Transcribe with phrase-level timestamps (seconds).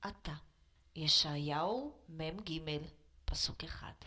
[0.00, 0.40] ata.
[0.96, 2.82] Yeshayahu Mem Gimel,
[3.26, 4.06] Pasuk errado.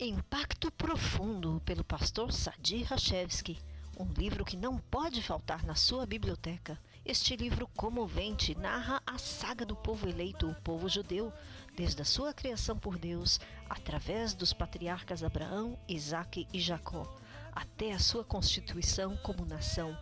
[0.00, 3.58] Impacto Profundo, pelo pastor Sadi Rachevski.
[3.98, 6.80] Um livro que não pode faltar na sua biblioteca.
[7.04, 11.32] Este livro comovente narra a saga do povo eleito, o povo judeu,
[11.76, 13.38] desde a sua criação por Deus,
[13.68, 17.18] através dos patriarcas Abraão, Isaque e Jacó,
[17.52, 19.96] até a sua constituição como nação,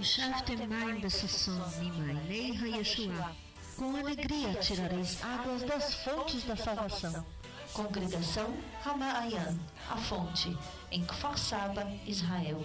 [0.07, 3.35] Shaftemai Bessasson Mimainei Hayeshua.
[3.77, 7.27] Com alegria tirareis águas das fontes da salvação.
[7.73, 9.59] Congregação Ramaayan,
[9.91, 10.57] a fonte,
[10.93, 12.65] em Kfar Saba, Israel.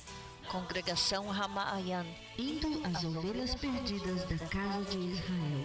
[0.50, 2.04] Congregação Ramaayan,
[2.40, 5.64] indo às ovelhas perdidas da casa de Israel.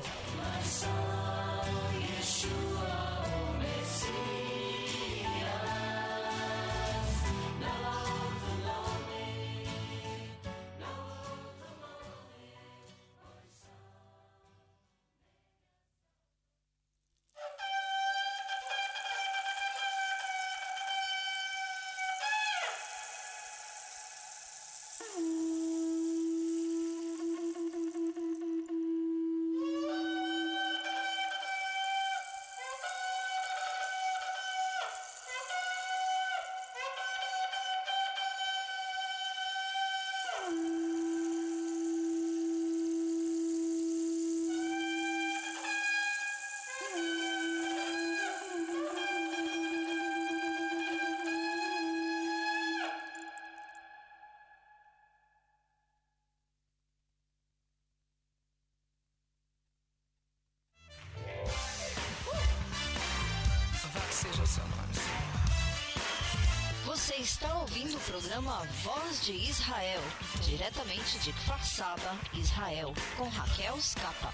[68.06, 70.02] Programa Voz de Israel,
[70.44, 74.32] diretamente de Kfar Saba, Israel, com Raquel Scapa.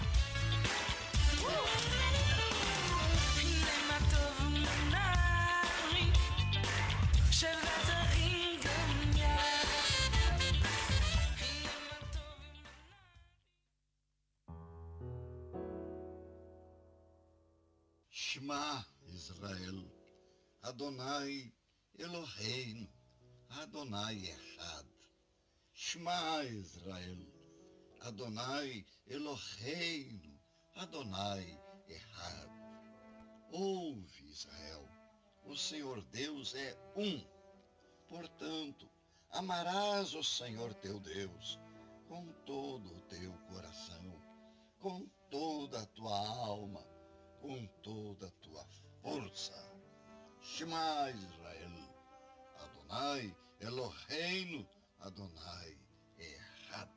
[18.10, 19.84] Shema Israel,
[20.62, 21.52] Adonai
[21.98, 22.88] Eloheinu,
[23.60, 24.86] Adonai Echad.
[25.74, 27.18] Shema Israel,
[28.00, 30.38] Adonai Eloheinu,
[30.76, 32.50] Adonai Echad.
[33.52, 34.88] Ouve Israel,
[35.44, 37.22] o Senhor Deus é um.
[38.08, 38.88] Portanto,
[39.30, 41.58] amarás o Senhor teu Deus
[42.08, 44.22] com todo o teu coração,
[44.78, 46.86] com toda a tua alma,
[47.40, 48.64] com toda a tua
[49.02, 49.52] força.
[50.40, 51.72] Shema Israel,
[52.56, 54.66] Adonai Eloheinu,
[55.06, 55.70] Adonai
[56.18, 56.88] Echad.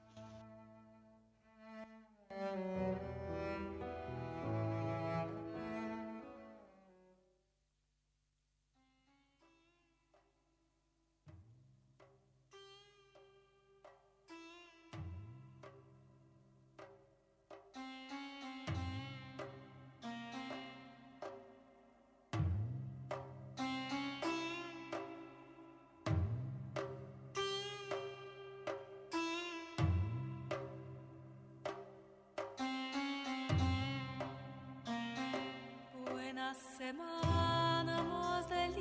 [36.35, 38.75] Buena semana, mos del.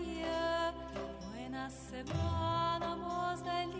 [1.30, 3.70] Buena semana, mos del.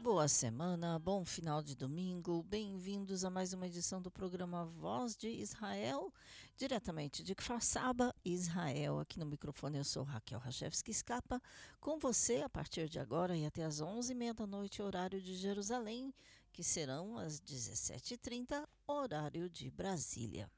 [0.00, 2.42] Boa semana, bom final de domingo.
[2.42, 6.12] Bem-vindos a mais uma edição do programa Voz de Israel,
[6.56, 8.98] diretamente de Kfar Saba, Israel.
[8.98, 11.42] Aqui no microfone eu sou Raquel Rachevski Escapa,
[11.80, 16.14] com você a partir de agora e até às 11h30 da noite, horário de Jerusalém,
[16.52, 20.50] que serão às 17h30, horário de Brasília.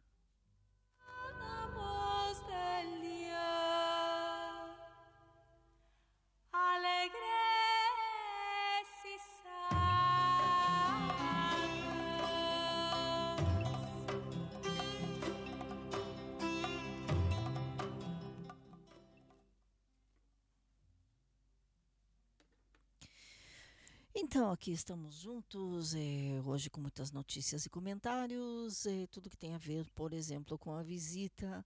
[24.20, 29.54] Então, aqui estamos juntos, eh, hoje com muitas notícias e comentários, eh, tudo que tem
[29.54, 31.64] a ver, por exemplo, com a visita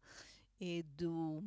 [0.61, 1.43] eh, do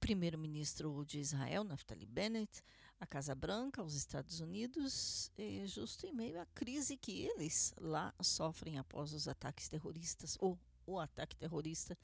[0.00, 2.62] primeiro-ministro de Israel, Naftali Bennett,
[2.98, 5.30] à Casa Branca, aos Estados Unidos,
[5.66, 10.98] justo em meio à crise que eles lá sofrem após os ataques terroristas, ou o
[10.98, 11.96] ataque terrorista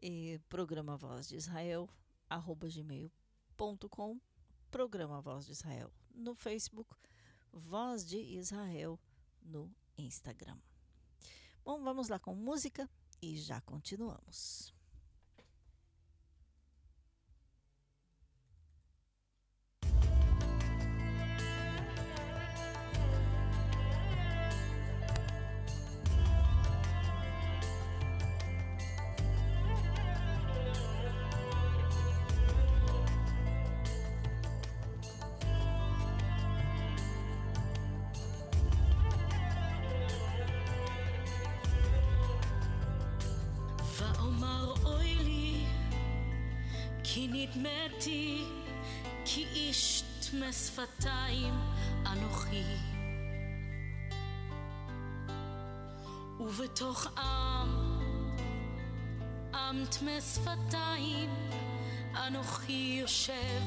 [0.00, 1.90] e programa Voz de Israel,
[2.30, 4.20] arroba gmail.com,
[4.70, 6.96] programa Voz de Israel no Facebook,
[7.52, 8.96] Voz de Israel
[9.42, 10.60] no Instagram.
[11.64, 12.88] Bom, vamos lá com música
[13.20, 14.73] e já continuamos.
[47.14, 48.44] כי נדמתי
[49.24, 51.54] כי איש טמא שפתיים
[52.06, 52.64] אנוכי.
[56.40, 58.00] ובתוך עם,
[59.54, 61.30] עם טמא שפתיים,
[62.14, 63.62] אנוכי יושב.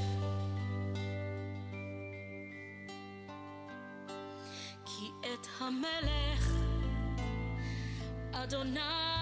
[4.85, 6.51] כי את המלך
[8.31, 9.16] אדוני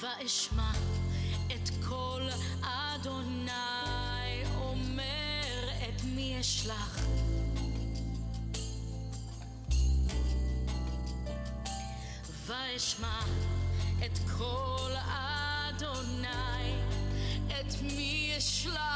[0.00, 0.70] ואשמע
[1.46, 2.28] את קול
[2.62, 3.52] אדוני
[4.56, 7.00] אומר את מי אשלח.
[12.46, 13.20] ואשמע
[14.06, 16.76] את קול אדוני,
[17.93, 18.94] me a.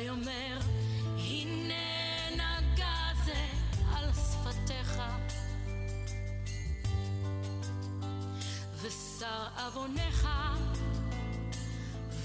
[0.00, 0.58] ויאמר,
[1.16, 3.46] הנה נגע זה
[3.94, 5.02] על שפתיך.
[8.82, 10.28] ושר עוונך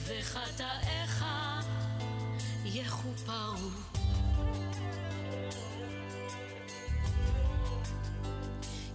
[0.05, 1.25] וחטאיך
[2.65, 3.69] יכופרו.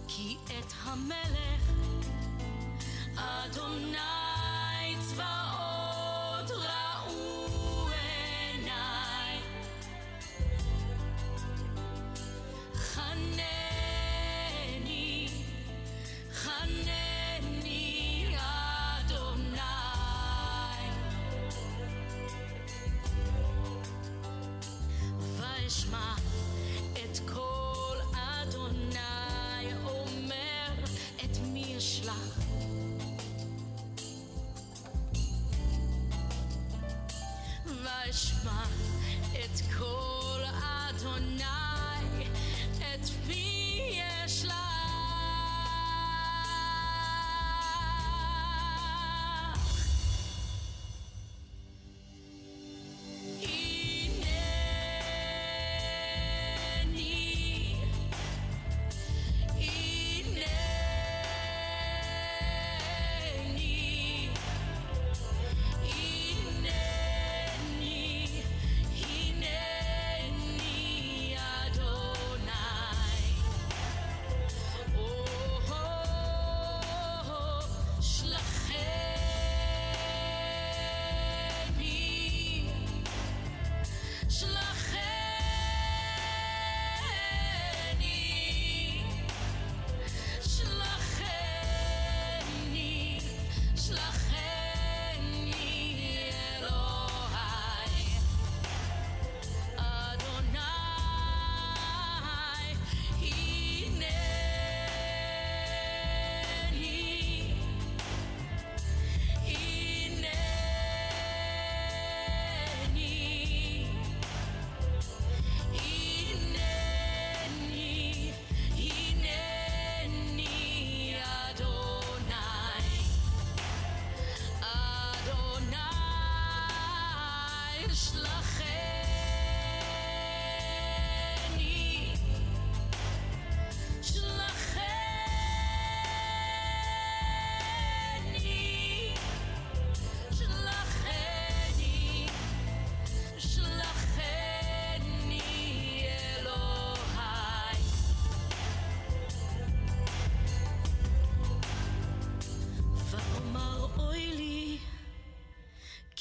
[0.07, 1.71] כי את המלך
[3.15, 4.20] אדוני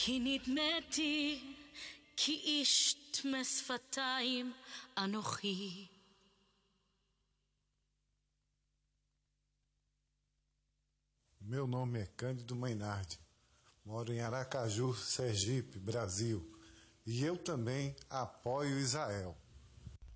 [0.10, 1.55] כי נדמתי
[2.17, 4.53] כי איש טמא שפתיים
[4.98, 5.88] אנוכי.
[11.48, 13.20] Meu nome é Cândido Mainardi.
[13.86, 16.39] Moro em Aracaju, Sergipe, Brasil.
[17.05, 19.38] E eu também apoio Israel.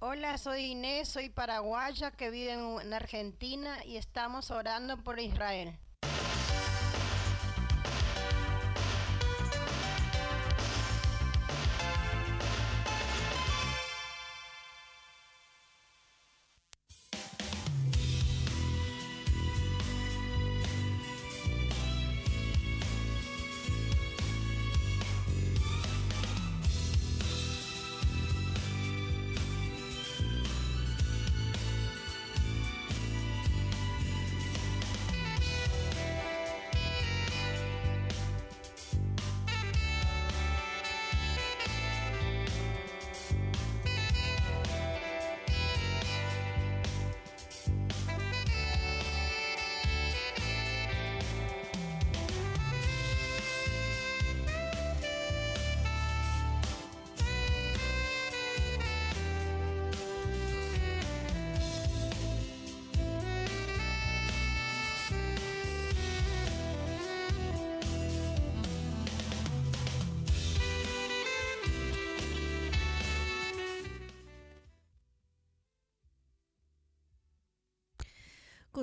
[0.02, 5.78] Hola, soy Inés, soy paraguaya que vive en, en Argentina y estamos orando por Israel.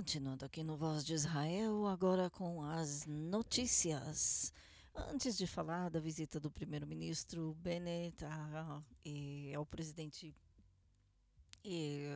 [0.02, 4.52] Continuando aqui no Voz de Israel, agora com as notícias.
[4.96, 10.36] Antes de falar da visita do primeiro-ministro Bennett a, e, ao presidente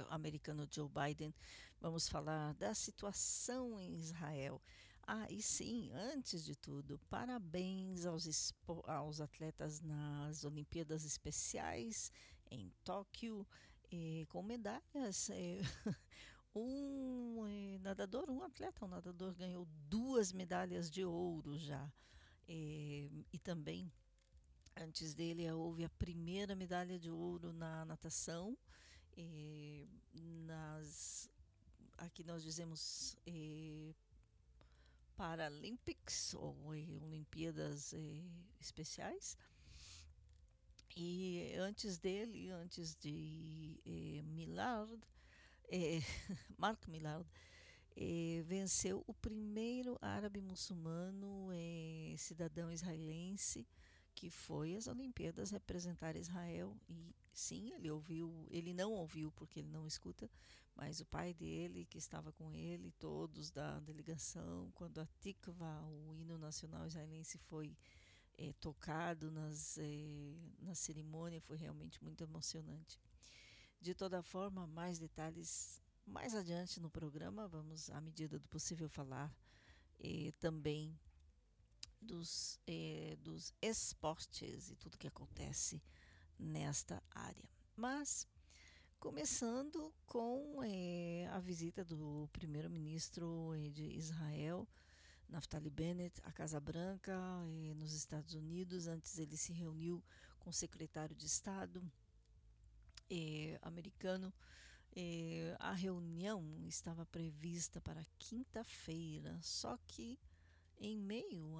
[0.09, 1.31] americano Joe Biden,
[1.79, 4.59] vamos falar da situação em Israel.
[5.05, 8.51] Ah, e sim, antes de tudo, parabéns aos,
[8.87, 12.11] aos atletas nas Olimpíadas Especiais
[12.49, 13.45] em Tóquio,
[14.29, 15.29] com medalhas.
[16.55, 21.91] um eh, nadador, um atleta, um nadador ganhou duas medalhas de ouro já.
[22.47, 23.91] Eh, e também,
[24.75, 28.57] antes dele, houve a primeira medalha de ouro na natação.
[29.17, 31.29] Eh, nas,
[31.97, 33.17] aqui nós dizemos
[35.15, 36.55] Paralympics, ou
[37.01, 37.93] Olimpíadas
[38.59, 39.37] Especiais.
[40.97, 43.81] E antes dele, antes de
[44.23, 44.97] Millard,
[45.69, 45.99] é,
[46.57, 47.27] Mark Millard,
[47.95, 53.65] é, venceu o primeiro árabe muçulmano é, cidadão israelense
[54.13, 56.75] que foi às Olimpíadas representar Israel.
[56.89, 60.29] E sim ele ouviu ele não ouviu porque ele não escuta
[60.73, 66.15] mas o pai dele que estava com ele todos da delegação quando a Tikva o
[66.15, 67.75] hino nacional israelense foi
[68.37, 73.01] é, tocado nas é, na cerimônia foi realmente muito emocionante
[73.85, 77.47] de toda forma, mais detalhes mais adiante no programa.
[77.47, 79.31] Vamos, à medida do possível, falar
[79.99, 80.99] eh, também
[82.01, 85.83] dos, eh, dos esportes e tudo que acontece
[86.39, 87.47] nesta área.
[87.75, 88.27] Mas,
[88.99, 94.67] começando com eh, a visita do primeiro-ministro eh, de Israel,
[95.29, 97.15] Naftali Bennett, à Casa Branca,
[97.75, 98.87] nos Estados Unidos.
[98.87, 100.03] Antes, ele se reuniu
[100.39, 101.87] com o secretário de Estado
[103.09, 104.33] eh, americano.
[104.95, 110.17] Eh, a reunião estava prevista para quinta-feira, só que
[110.77, 111.57] em meio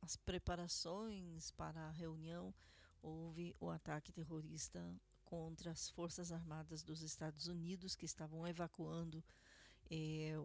[0.00, 2.54] às preparações para a reunião
[3.02, 4.80] houve o ataque terrorista
[5.24, 9.22] contra as Forças Armadas dos Estados Unidos que estavam evacuando
[9.90, 10.38] eh,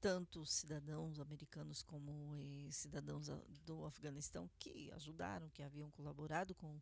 [0.00, 3.28] tanto cidadãos americanos como eh, cidadãos
[3.66, 6.80] do Afeganistão que ajudaram, que haviam colaborado com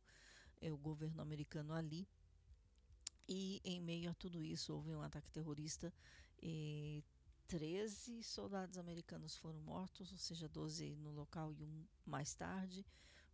[0.60, 2.06] eh, o governo americano ali.
[3.28, 5.92] E em meio a tudo isso houve um ataque terrorista
[6.40, 7.02] e
[7.48, 12.84] 13 soldados americanos foram mortos, ou seja, 12 no local e um mais tarde.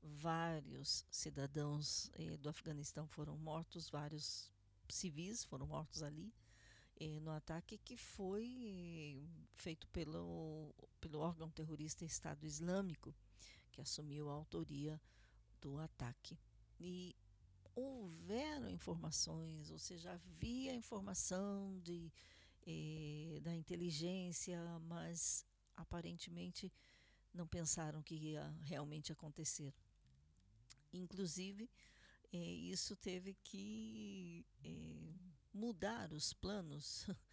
[0.02, 4.50] Vários cidadãos eh, do Afeganistão foram mortos, vários
[4.88, 6.32] civis foram mortos ali
[7.00, 13.14] eh, no ataque que foi eh, feito pelo, pelo órgão terrorista Estado Islâmico,
[13.70, 15.00] que assumiu a autoria
[15.60, 16.38] do ataque.
[16.78, 17.16] E
[17.74, 22.12] houveram informações, ou seja, havia informação de,
[22.66, 25.44] eh, da inteligência, mas
[25.76, 26.72] aparentemente
[27.32, 29.74] não pensaram que ia realmente acontecer.
[30.92, 31.70] Inclusive,
[32.32, 35.14] eh, isso teve que eh,
[35.52, 37.06] mudar os planos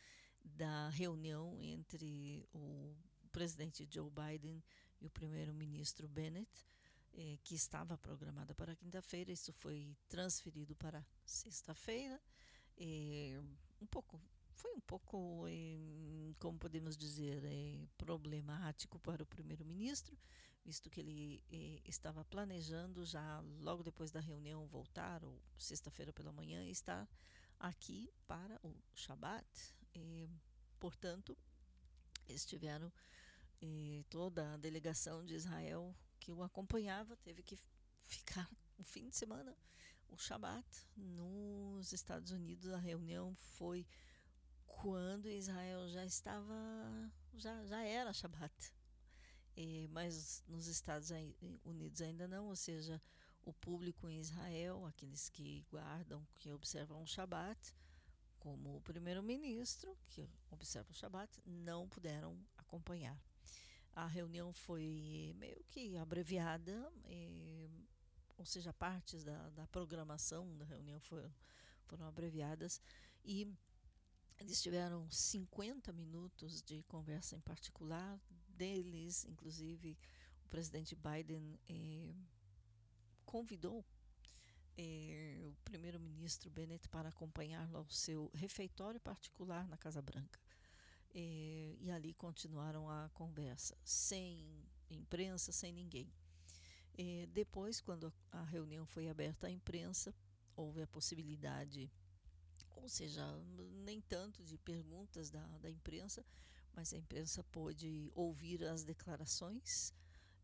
[0.44, 2.96] da reunião entre o
[3.32, 4.64] presidente Joe Biden
[5.02, 6.66] e o primeiro-ministro Bennett
[7.14, 12.22] eh, que estava programada para quinta-feira, isso foi transferido para sexta-feira.
[12.78, 13.40] Eh,
[13.82, 14.22] um pouco,
[14.54, 20.18] foi um pouco, eh, como podemos dizer, eh, problemático para o primeiro-ministro,
[20.66, 26.32] visto que ele eh, estava planejando já logo depois da reunião voltar, ou sexta-feira pela
[26.32, 27.08] manhã, estar
[27.60, 29.48] aqui para o Shabat.
[29.96, 30.28] Eh,
[30.80, 31.38] portanto,
[32.28, 32.92] estiveram
[34.10, 35.94] toda a delegação de Israel
[36.30, 37.58] que o acompanhava teve que
[38.04, 39.58] ficar o fim de semana,
[40.10, 40.64] o Shabat,
[40.96, 42.72] nos Estados Unidos.
[42.72, 43.84] A reunião foi
[44.68, 46.54] quando Israel já estava,
[47.34, 48.54] já, já era Shabat.
[49.58, 51.10] E, mas nos Estados
[51.66, 53.02] Unidos ainda não, ou seja,
[53.44, 57.76] o público em Israel, aqueles que guardam, que observam o Shabat,
[58.38, 63.20] como o primeiro-ministro, que observa o Shabat, não puderam acompanhar.
[63.96, 67.70] A reunião foi meio que abreviada, e,
[68.38, 71.34] ou seja, partes da, da programação da reunião foram,
[71.86, 72.82] foram abreviadas
[73.26, 73.52] e
[74.40, 79.98] eles tiveram 50 minutos de conversa em particular, deles, inclusive,
[80.46, 82.14] o presidente Biden eh,
[83.26, 83.86] convidou
[84.78, 90.40] eh, o primeiro-ministro Bennett para acompanhá-lo ao seu refeitório particular na Casa Branca.
[91.12, 96.12] E, e ali continuaram a conversa, sem imprensa, sem ninguém.
[96.98, 100.14] E depois, quando a reunião foi aberta à imprensa,
[100.56, 101.90] houve a possibilidade,
[102.76, 103.26] ou seja,
[103.86, 106.26] nem tanto de perguntas da, da imprensa,
[106.74, 109.94] mas a imprensa pôde ouvir as declarações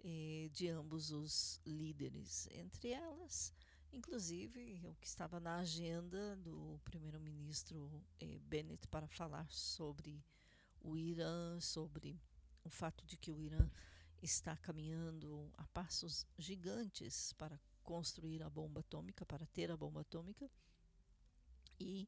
[0.04, 3.54] eh, de ambos os líderes, entre elas,
[3.92, 10.24] inclusive, o que estava na agenda do primeiro-ministro eh, Bennett para falar sobre
[10.86, 12.22] o Irã, sobre
[12.64, 13.70] o fato de que o Irã
[14.22, 20.50] está caminhando a passos gigantes para construir a bomba atômica, para ter a bomba atômica.
[21.80, 22.08] E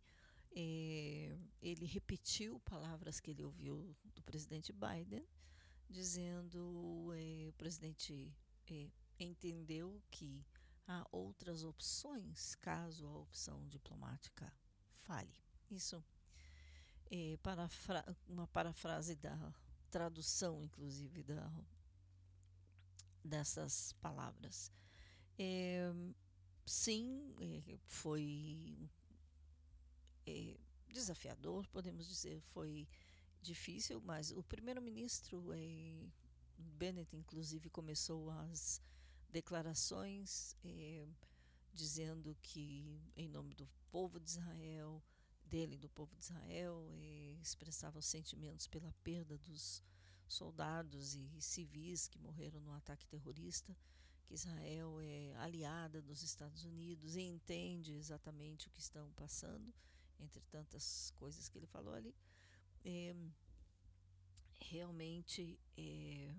[0.51, 5.27] eh, ele repetiu palavras que ele ouviu do presidente Biden,
[5.89, 8.33] dizendo eh, o presidente
[8.67, 10.45] eh, entendeu que
[10.87, 14.53] há outras opções caso a opção diplomática
[15.01, 15.33] fale.
[15.69, 16.03] Isso
[17.11, 19.53] é parafra uma parafrase da
[19.89, 21.51] tradução, inclusive, da,
[23.23, 24.71] dessas palavras.
[25.37, 25.91] É,
[26.65, 28.89] sim, é, foi
[30.25, 30.57] é,
[30.89, 32.87] desafiador, podemos dizer, foi
[33.41, 36.07] difícil, mas o primeiro-ministro é,
[36.57, 38.81] Bennett, inclusive, começou as
[39.29, 41.07] declarações é,
[41.73, 45.01] dizendo que, em nome do povo de Israel,
[45.47, 46.87] dele, do povo de Israel,
[47.41, 49.83] expressava os sentimentos pela perda dos
[50.27, 53.75] soldados e civis que morreram no ataque terrorista,
[54.25, 59.73] que Israel é aliada dos Estados Unidos e entende exatamente o que estão passando,
[60.19, 62.13] entre tantas coisas que ele falou ali.
[62.83, 63.15] É,
[64.59, 66.35] realmente é,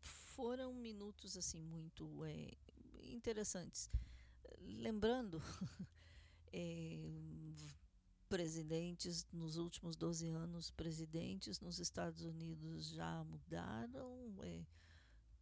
[0.00, 2.56] foram minutos assim muito é,
[3.02, 3.90] interessantes.
[4.60, 5.42] Lembrando,
[8.32, 14.34] presidentes nos últimos 12 anos, presidentes nos Estados Unidos já mudaram.
[14.42, 14.64] É,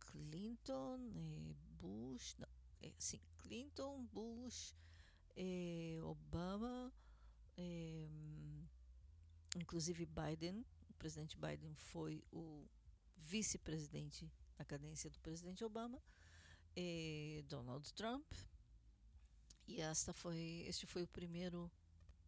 [0.01, 2.49] Clinton, é, Bush, não,
[2.83, 4.75] é, sim, Clinton, Bush,
[6.03, 6.92] Obama,
[9.57, 12.66] inclusive Biden, o presidente Biden foi o
[13.16, 16.03] vice-presidente na cadência do presidente Obama,
[17.46, 18.27] Donald Trump,
[19.71, 21.71] e esta foi, este foi o primeiro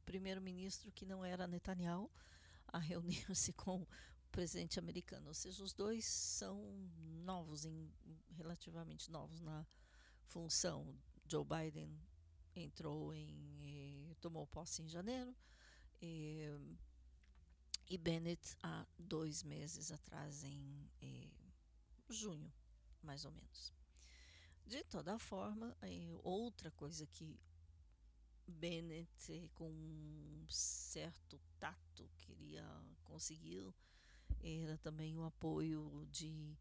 [0.04, 2.10] primeiro-ministro que não era Netanyahu
[2.68, 3.88] a reunir-se com o
[4.30, 5.28] presidente americano.
[5.28, 6.60] Ou seja, os dois são
[7.24, 7.92] novos, em,
[8.36, 9.66] relativamente novos na
[10.24, 10.94] função.
[11.28, 11.96] Joe Biden
[12.54, 15.34] entrou em eh, tomou posse em janeiro
[16.00, 16.58] eh,
[17.88, 21.30] e Bennett há dois meses atrás em eh,
[22.08, 22.52] junho,
[23.02, 23.72] mais ou menos.
[24.66, 25.76] De toda forma,
[26.22, 27.38] outra coisa que
[28.46, 32.64] Bennett, com um certo tato, queria
[33.04, 33.72] conseguir
[34.42, 36.56] era também o apoio de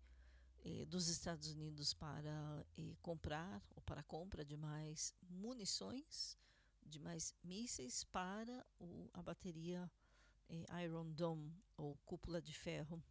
[0.63, 6.37] eh, dos Estados Unidos para eh, comprar ou para compra de mais munições,
[6.85, 9.91] de mais mísseis para o, a bateria
[10.49, 13.03] eh, Iron Dome ou cúpula de ferro,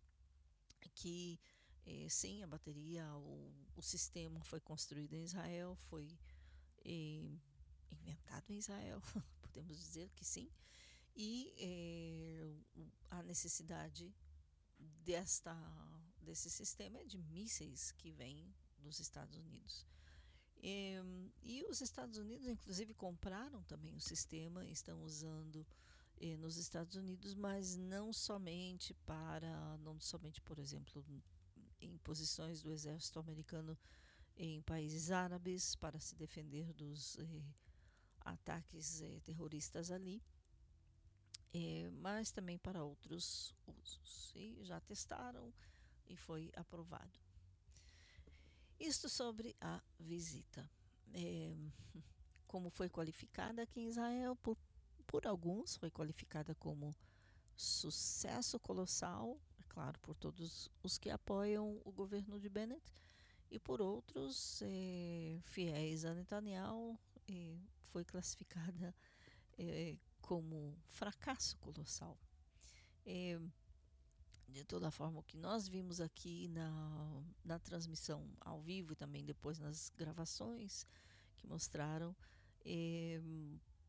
[0.95, 1.41] que
[1.87, 6.19] eh, sim, a bateria, o, o, sistema foi construído em Israel, foi
[6.85, 7.31] eh,
[7.91, 9.03] inventado em Israel,
[9.41, 10.51] podemos dizer que sim,
[11.17, 14.15] e eh, a necessidade
[14.79, 15.55] desta,
[16.21, 19.87] desse sistema é de mísseis que vêm dos Estados Unidos.
[20.63, 20.95] E,
[21.43, 25.67] e, os Estados Unidos, inclusive, compraram também o sistema, estão usando
[26.39, 31.03] nos Estados Unidos, mas não somente para, não somente, por exemplo,
[31.81, 33.79] em posições do exército americano
[34.37, 37.43] em países árabes para se defender dos eh,
[38.21, 40.23] ataques eh, terroristas ali,
[41.53, 44.33] eh, mas também para outros usos.
[44.35, 45.53] E já testaram
[46.07, 47.19] e foi aprovado.
[48.79, 50.69] Isto sobre a visita.
[51.13, 51.55] É,
[52.47, 54.57] como foi qualificada aqui em Israel, por,
[55.07, 56.97] por alguns foi qualificada como
[57.55, 59.39] sucesso colossal,
[59.71, 62.83] claro, por todos os que apoiam o governo de Bennett,
[63.51, 66.99] e por outros é, fiéis a Netanyahu,
[67.91, 68.95] foi classificada
[69.59, 72.19] é, como fracasso colossal.
[74.49, 79.25] De toda forma, o que nós vimos aqui na, na transmissão ao vivo e também
[79.25, 80.87] depois nas gravações
[81.37, 82.15] que mostraram
[82.65, 83.21] é,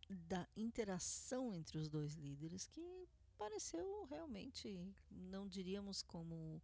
[0.10, 3.08] da interação entre os dois líderes, que
[3.42, 6.62] pareceu realmente, não diríamos como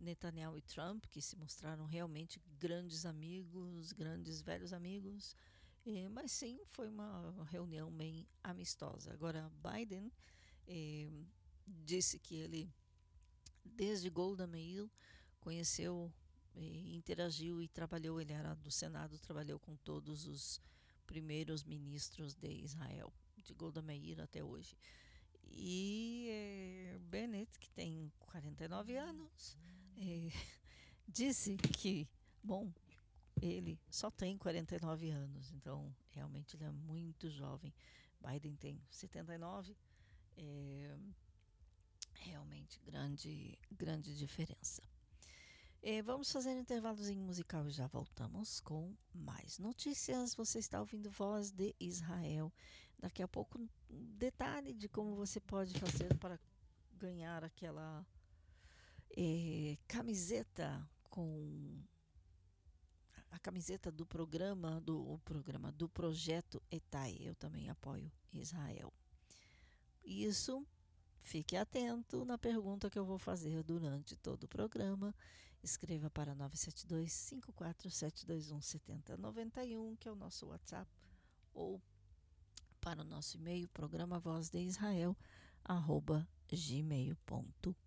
[0.00, 5.36] Netanyahu e Trump, que se mostraram realmente grandes amigos, grandes velhos amigos,
[5.84, 9.12] é, mas sim foi uma reunião bem amistosa.
[9.12, 10.10] Agora, Biden
[10.66, 11.10] é,
[11.66, 12.72] disse que ele
[13.62, 14.88] desde Golda Meir,
[15.40, 16.10] conheceu,
[16.54, 20.58] interagiu e trabalhou, ele era do Senado, trabalhou com todos os
[21.06, 23.12] primeiros ministros de Israel.
[23.36, 24.74] de Golda Meir até hoje.
[25.50, 29.58] E é, Bennett, que tem 49 anos,
[29.96, 30.28] é,
[31.08, 32.08] disse que,
[32.42, 32.72] bom,
[33.40, 37.72] ele só tem 49 anos, então realmente ele é muito jovem.
[38.20, 39.76] Biden tem 79,
[40.36, 40.96] é,
[42.14, 44.82] realmente grande, grande diferença.
[45.82, 50.34] É, vamos fazer um intervalozinho musical e já voltamos com mais notícias.
[50.34, 52.50] Você está ouvindo Voz de Israel.
[53.04, 53.68] Daqui a pouco, um
[54.16, 56.40] detalhe de como você pode fazer para
[56.94, 58.02] ganhar aquela
[59.14, 61.84] é, camiseta com
[63.30, 67.18] a camiseta do programa do programa do projeto Etai.
[67.20, 68.90] Eu também apoio Israel.
[70.02, 70.66] Isso,
[71.20, 75.14] fique atento na pergunta que eu vou fazer durante todo o programa.
[75.62, 80.90] Escreva para 972 54721 7091, que é o nosso WhatsApp,
[81.52, 81.82] ou
[82.84, 85.16] para o nosso e-mail, programa voz de Israel,
[85.64, 87.83] arroba gmail.com.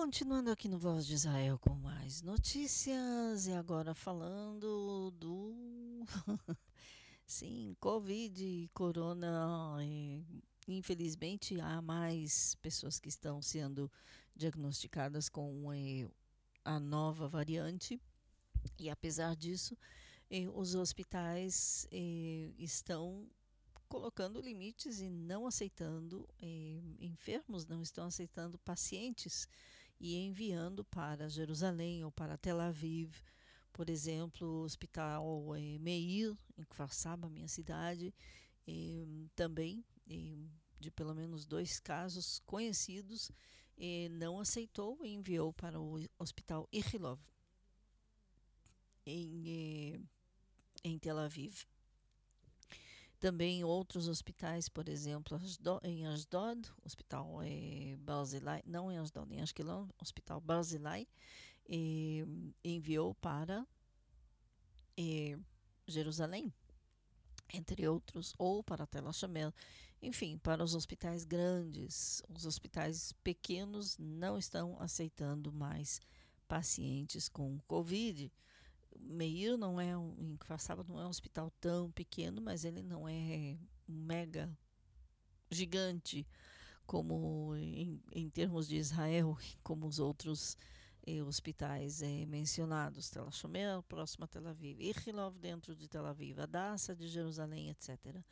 [0.00, 5.54] Continuando aqui no Voz de Israel com mais notícias e agora falando do
[7.26, 9.76] sim, Covid, corona,
[10.66, 13.92] infelizmente há mais pessoas que estão sendo
[14.40, 15.68] diagnosticadas com
[16.64, 18.00] a nova variante.
[18.78, 19.76] E apesar disso,
[20.54, 21.86] os hospitais
[22.58, 23.28] estão
[23.86, 26.26] colocando limites e não aceitando
[26.98, 29.46] enfermos, não estão aceitando pacientes
[29.98, 33.12] e enviando para Jerusalém ou para Tel Aviv,
[33.72, 35.24] por exemplo, o Hospital
[35.78, 36.90] Meir, em Kfar
[37.30, 38.14] minha cidade,
[39.34, 39.84] também
[40.78, 43.30] de pelo menos dois casos conhecidos,
[43.80, 47.18] eh, não aceitou e enviou para o Hospital Ichilov,
[49.06, 50.00] em, eh,
[50.84, 51.64] em Tel Aviv.
[53.18, 55.38] Também outros hospitais, por exemplo,
[55.82, 61.06] em Asdod, Hospital eh, Barzilai, não em Asdod, em Ashkelon, Hospital Barzilai,
[61.68, 62.24] eh,
[62.64, 63.66] enviou para
[64.96, 65.38] eh,
[65.86, 66.52] Jerusalém,
[67.52, 69.52] entre outros, ou para Tel Hashamel,
[70.02, 72.22] enfim, para os hospitais grandes.
[72.28, 76.00] Os hospitais pequenos não estão aceitando mais
[76.48, 78.32] pacientes com Covid.
[78.98, 83.08] Meir não é um, em Kfar não é um hospital tão pequeno, mas ele não
[83.08, 84.50] é mega
[85.50, 86.26] gigante
[86.86, 90.56] como em, em termos de Israel, como os outros
[91.06, 96.40] eh, hospitais eh, mencionados, Tel Hashomer, próximo a Tel Aviv, Ichilov dentro de Tel Aviv,
[96.40, 98.22] Adassa de Jerusalém, etc.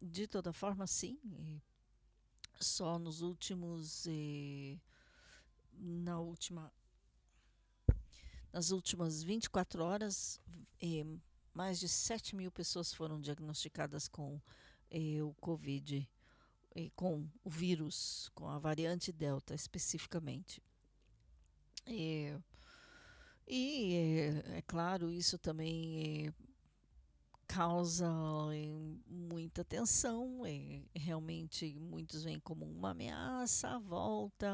[0.00, 1.18] De toda forma, sim,
[2.58, 4.06] só nos últimos,
[5.72, 6.72] na última
[8.52, 10.40] nas últimas 24 horas,
[11.54, 14.40] mais de 7 mil pessoas foram diagnosticadas com
[15.22, 16.08] o Covid,
[16.96, 20.62] com o vírus, com a variante Delta especificamente.
[23.46, 26.32] e, é claro, isso também
[27.50, 28.08] causa
[29.08, 30.42] muita tensão.
[30.94, 34.48] realmente, muitos veem como uma ameaça volta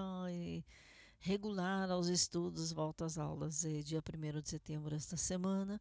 [1.19, 5.79] regular aos estudos, volta às aulas eh, dia 1 de setembro esta semana.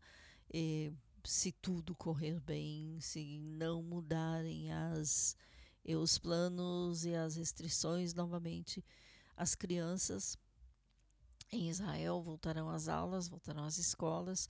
[1.24, 5.38] Se tudo correr bem, se não mudarem as,
[5.86, 8.84] eh, os planos e as restrições novamente,
[9.38, 10.38] as crianças
[11.50, 14.50] em Israel voltarão às aulas, voltarão às escolas,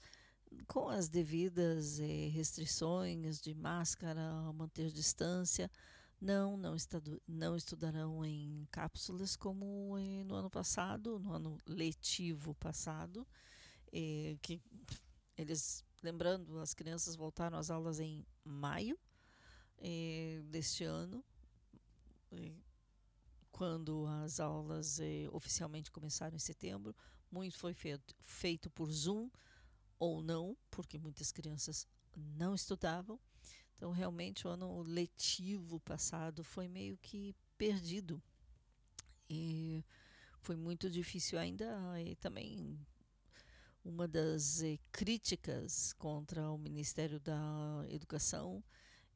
[0.66, 5.70] com as devidas eh, restrições de máscara, manter distância,
[6.20, 12.54] não, não, estadu não estudarão em cápsulas como eh, no ano passado, no ano letivo
[12.54, 13.26] passado,
[13.92, 14.62] eh, que
[15.36, 18.98] eles, lembrando, as crianças voltaram às aulas em maio
[19.78, 21.22] eh, deste ano,
[23.50, 24.98] quando as aulas
[25.32, 26.94] oficialmente começaram em setembro.
[27.30, 29.30] Muito foi feito, feito por Zoom
[29.98, 31.86] ou não, porque muitas crianças
[32.16, 33.18] não estudavam.
[33.74, 38.22] Então, realmente, o ano letivo passado foi meio que perdido.
[39.28, 39.84] E
[40.40, 41.66] foi muito difícil ainda.
[42.00, 42.78] E também
[43.84, 48.62] uma das eh, críticas contra o Ministério da Educação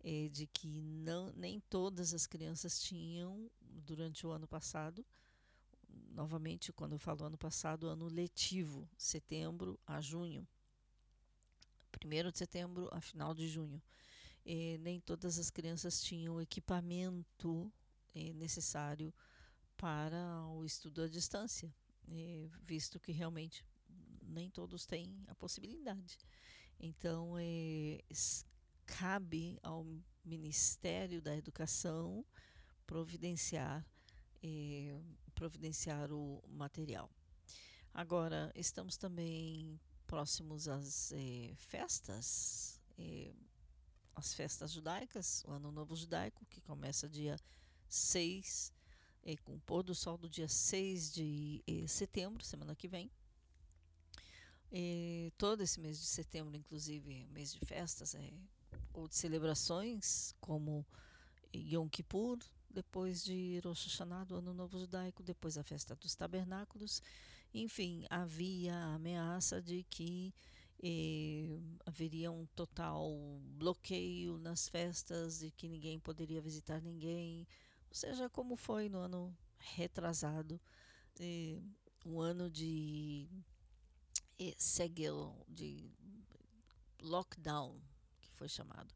[0.03, 5.05] é de que não, nem todas as crianças tinham, durante o ano passado,
[6.13, 10.47] novamente, quando eu falo ano passado, ano letivo, setembro a junho.
[11.91, 13.83] Primeiro de setembro a final de junho
[14.45, 17.73] eh, nem todas as crianças tinham o equipamento
[18.15, 19.13] eh, necessário
[19.77, 21.73] para o estudo à distância,
[22.09, 23.65] eh, visto que realmente
[24.23, 26.19] nem todos têm a possibilidade.
[26.79, 27.35] Então,
[28.87, 29.87] cabe ao
[30.25, 32.25] Ministério da Educação
[32.87, 33.87] providenciar,
[35.35, 37.11] providenciar o material.
[37.93, 39.79] Agora, estamos também
[40.11, 41.13] próximos às
[41.57, 42.81] festas
[44.21, 47.39] as festas judaicas, o Ano Novo Judaico, que começa dia
[47.89, 48.73] 6,
[49.25, 53.11] eh, com o pôr do sol do dia 6 de eh, setembro, semana que vem.
[55.39, 58.15] Todo esse mês de setembro, inclusive, mês de festas,
[58.93, 60.87] ou de celebrações, como
[61.55, 62.39] Yom Kippur,
[62.69, 67.03] depois de Rosh Hashanah, do Ano Novo Judaico, depois a festa dos tabernáculos.
[67.53, 70.33] Enfim, havia a ameaça de que
[71.85, 73.11] haveria um total
[73.59, 77.47] bloqueio nas festas e que ninguém poderia visitar ninguém,
[77.89, 80.61] ou seja, como foi no ano retrasado,
[82.07, 83.29] um ano de
[84.57, 85.91] segel, de
[87.03, 87.79] lockdown,
[88.21, 88.95] que foi chamado.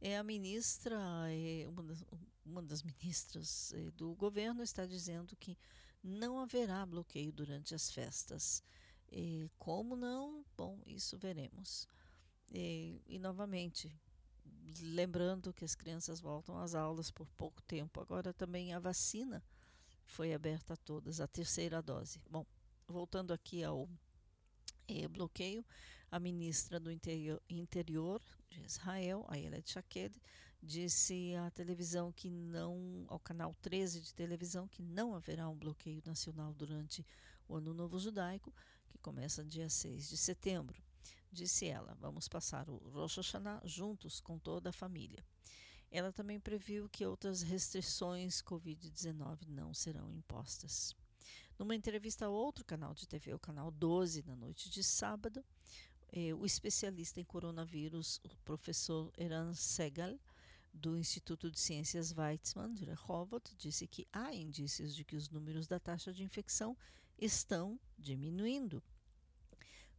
[0.00, 0.96] É a ministra,
[1.30, 2.04] é uma, das,
[2.44, 5.56] uma das ministras é, do governo está dizendo que
[6.04, 8.62] não haverá bloqueio durante as festas.
[9.10, 10.44] E como não?
[10.54, 11.88] Bom, isso veremos.
[12.52, 13.90] E, e novamente,
[14.82, 18.00] lembrando que as crianças voltam às aulas por pouco tempo.
[18.00, 19.42] Agora também a vacina
[20.04, 22.20] foi aberta a todas, a terceira dose.
[22.30, 22.44] Bom,
[22.86, 23.88] voltando aqui ao
[24.86, 25.64] eh, bloqueio,
[26.10, 30.20] a ministra do interior, interior de Israel, Ayelet Shaked,
[30.64, 36.02] disse à televisão que não, ao canal 13 de televisão, que não haverá um bloqueio
[36.04, 37.06] nacional durante
[37.46, 38.52] o Ano Novo Judaico,
[38.88, 40.82] que começa dia 6 de setembro.
[41.30, 45.24] Disse ela: Vamos passar o Rosh Hashanah juntos com toda a família.
[45.90, 50.96] Ela também previu que outras restrições Covid-19 não serão impostas.
[51.58, 55.44] Numa entrevista a outro canal de TV, o canal 12, na noite de sábado,
[56.10, 60.18] eh, o especialista em coronavírus, o professor Eran Segal,
[60.74, 65.68] do Instituto de Ciências Weizmann de Rehovot, disse que há indícios de que os números
[65.68, 66.76] da taxa de infecção
[67.16, 68.82] estão diminuindo.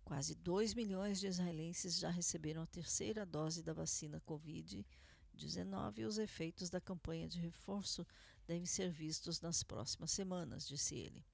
[0.03, 6.17] Quase 2 milhões de israelenses já receberam a terceira dose da vacina Covid-19 e os
[6.17, 8.05] efeitos da campanha de reforço
[8.45, 11.25] devem ser vistos nas próximas semanas, disse ele.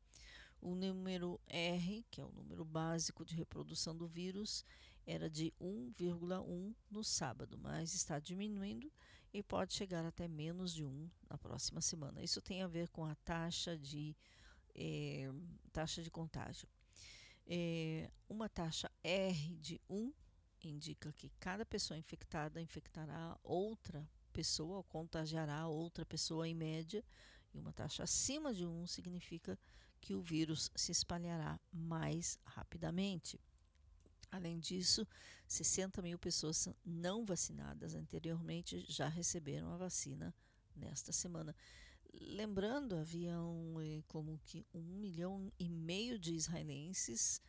[0.61, 4.63] O número R, que é o número básico de reprodução do vírus,
[5.05, 8.91] era de 1,1 no sábado, mas está diminuindo
[9.33, 12.21] e pode chegar até menos de 1 na próxima semana.
[12.21, 14.15] Isso tem a ver com a taxa de,
[14.75, 15.31] eh,
[15.71, 16.67] taxa de contágio.
[17.45, 20.13] É, uma taxa R de 1
[20.63, 27.03] indica que cada pessoa infectada infectará outra pessoa ou contagiará outra pessoa em média,
[27.53, 29.59] e uma taxa acima de 1 significa
[29.99, 33.39] que o vírus se espalhará mais rapidamente.
[34.31, 35.05] Além disso,
[35.45, 40.33] 60 mil pessoas não vacinadas anteriormente já receberam a vacina
[40.73, 41.53] nesta semana.
[42.13, 47.41] Lembrando, haviam eh, como que um milhão e meio de israelenses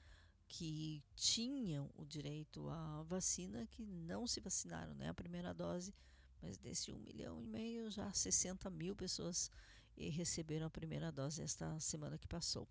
[0.49, 5.09] que tinham o direito à vacina que não se vacinaram, né?
[5.09, 5.95] A primeira dose,
[6.41, 9.51] mas desse um milhão e meio, já 60 mil pessoas
[9.97, 12.68] eh, receberam a primeira dose esta semana que passou.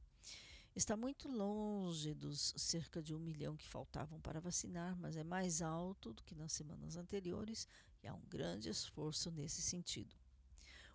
[0.74, 5.62] Está muito longe dos cerca de um milhão que faltavam para vacinar, mas é mais
[5.62, 7.68] alto do que nas semanas anteriores
[8.02, 10.16] e há um grande esforço nesse sentido.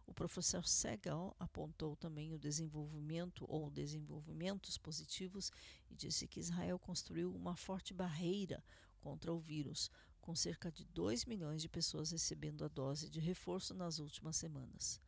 [0.07, 5.53] O professor Segal apontou também o desenvolvimento ou desenvolvimentos positivos
[5.91, 8.64] e disse que Israel construiu uma forte barreira
[8.99, 9.91] contra o vírus,
[10.22, 14.99] com cerca de 2 milhões de pessoas recebendo a dose de reforço nas últimas semanas.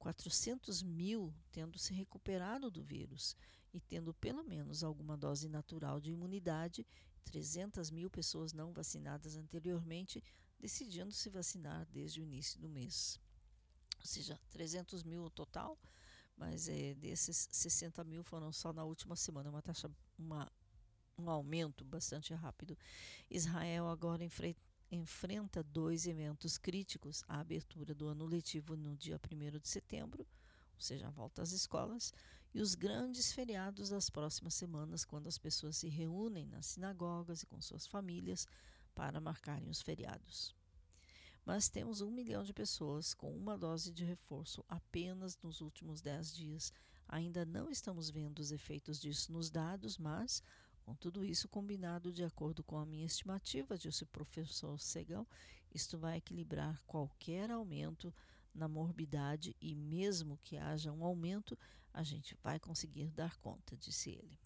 [0.00, 3.36] 400 mil tendo se recuperado do vírus
[3.72, 6.86] e tendo pelo menos alguma dose natural de imunidade,
[7.24, 10.22] 300 mil pessoas não vacinadas anteriormente
[10.58, 13.20] decidindo se vacinar desde o início do mês
[14.00, 15.78] ou seja, 300 mil no total,
[16.36, 20.50] mas é, desses 60 mil foram só na última semana, uma taxa, uma,
[21.18, 22.76] um aumento bastante rápido.
[23.30, 24.26] Israel agora
[24.90, 30.26] enfrenta dois eventos críticos: a abertura do ano letivo no dia 1 de setembro,
[30.74, 32.12] ou seja, a volta às escolas,
[32.52, 37.46] e os grandes feriados das próximas semanas, quando as pessoas se reúnem nas sinagogas e
[37.46, 38.46] com suas famílias
[38.94, 40.54] para marcarem os feriados
[41.44, 46.32] mas temos um milhão de pessoas com uma dose de reforço apenas nos últimos dez
[46.32, 46.72] dias.
[47.08, 50.42] Ainda não estamos vendo os efeitos disso nos dados, mas,
[50.84, 55.26] com tudo isso combinado de acordo com a minha estimativa, disse o professor Segal,
[55.74, 58.14] isto vai equilibrar qualquer aumento
[58.54, 61.58] na morbidade e, mesmo que haja um aumento,
[61.92, 64.38] a gente vai conseguir dar conta, disse ele.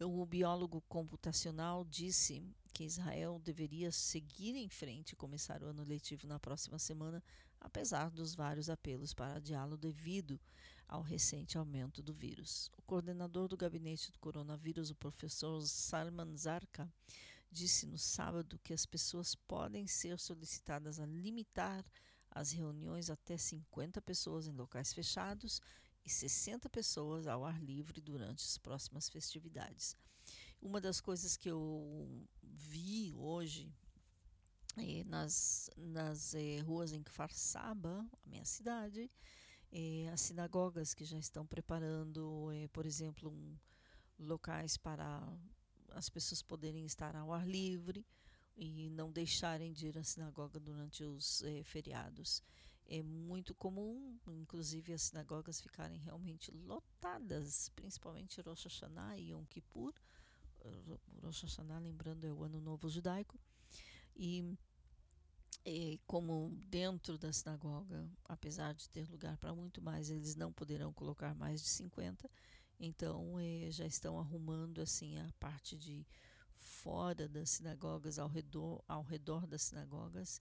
[0.00, 6.26] O biólogo computacional disse que Israel deveria seguir em frente e começar o ano letivo
[6.26, 7.22] na próxima semana,
[7.60, 10.40] apesar dos vários apelos para diálogo devido
[10.88, 12.70] ao recente aumento do vírus.
[12.76, 16.92] O coordenador do gabinete do coronavírus, o professor Salman Zarka,
[17.54, 21.84] disse no sábado que as pessoas podem ser solicitadas a limitar
[22.28, 25.62] as reuniões até 50 pessoas em locais fechados
[26.04, 29.96] e 60 pessoas ao ar livre durante as próximas festividades.
[30.60, 33.72] Uma das coisas que eu vi hoje
[34.76, 39.08] é, nas, nas é, ruas em Kfar Saba, a minha cidade,
[39.70, 43.56] é, as sinagogas que já estão preparando, por exemplo, um,
[44.18, 45.22] locais para
[45.94, 48.04] as pessoas poderem estar ao ar livre
[48.56, 52.42] e não deixarem de ir à sinagoga durante os feriados.
[52.86, 59.94] É muito comum, inclusive, as sinagogas ficarem realmente lotadas, principalmente Rosh Hashanah e Yom Kippur,
[61.22, 63.38] Rosh Hashanah, lembrando, é o ano novo judaico.
[64.14, 64.56] E
[65.66, 70.92] E como dentro da sinagoga, apesar de ter lugar para muito mais, eles não poderão
[70.92, 72.30] colocar mais de 50.
[72.78, 76.06] Então eh, já estão arrumando assim a parte de
[76.64, 80.40] fora das sinagogas, ao redor, ao redor das sinagogas,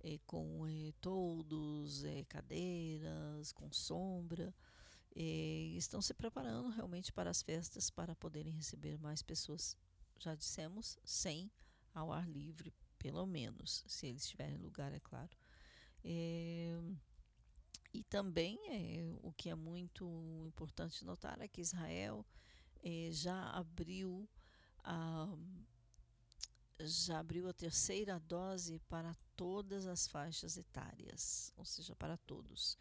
[0.00, 4.54] eh, com eh, toldos, eh, cadeiras, com sombra.
[5.16, 9.76] Estão se preparando realmente para as festas para poderem receber mais pessoas.
[10.18, 11.50] Já dissemos, 100
[11.94, 15.30] ao ar livre, pelo menos, se eles tiverem lugar, é claro.
[17.94, 20.04] E também é, o que é muito
[20.44, 22.26] importante notar é que Israel
[22.82, 24.28] é, já abriu
[24.82, 25.28] a
[26.80, 32.76] já abriu a terceira dose para todas as faixas etárias, ou seja, para todos.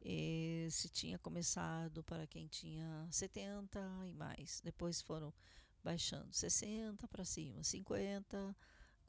[0.00, 5.34] E se tinha começado para quem tinha 70 e mais, depois foram
[5.82, 8.56] baixando 60 para cima, 50,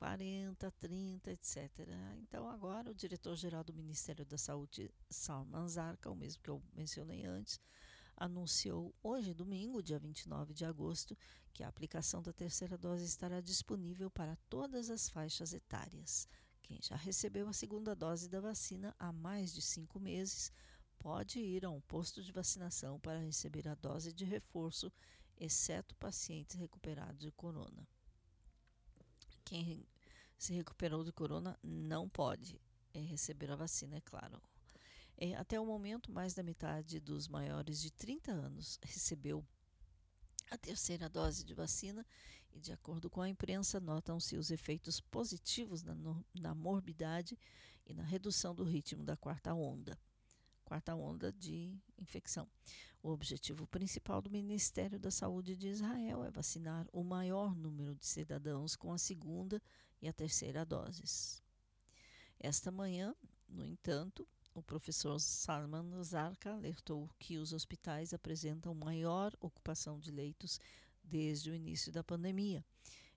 [0.03, 1.71] 40, 30, etc.
[2.17, 7.25] Então, agora o diretor-geral do Ministério da Saúde, Salman Zarka, o mesmo que eu mencionei
[7.25, 7.57] antes,
[8.17, 11.17] anunciou hoje, domingo, dia 29 de agosto,
[11.53, 16.27] que a aplicação da terceira dose estará disponível para todas as faixas etárias.
[16.61, 20.51] Quem já recebeu a segunda dose da vacina há mais de cinco meses
[20.99, 24.91] pode ir a um posto de vacinação para receber a dose de reforço,
[25.37, 27.87] exceto pacientes recuperados de corona.
[29.45, 29.85] Quem
[30.43, 32.59] se recuperou de corona não pode
[32.93, 34.41] é, receber a vacina, é claro.
[35.15, 39.45] É, até o momento, mais da metade dos maiores de 30 anos recebeu
[40.51, 42.05] a terceira dose de vacina
[42.51, 47.39] e, de acordo com a imprensa, notam-se os efeitos positivos na, no, na morbidade
[47.85, 49.97] e na redução do ritmo da quarta onda
[50.73, 52.49] quarta onda de infecção.
[53.01, 58.05] O objetivo principal do Ministério da Saúde de Israel é vacinar o maior número de
[58.07, 59.61] cidadãos com a segunda
[60.03, 61.41] e a terceira doses.
[62.37, 63.15] Esta manhã,
[63.47, 70.59] no entanto, o professor Salman Zarka alertou que os hospitais apresentam maior ocupação de leitos
[71.01, 72.65] desde o início da pandemia.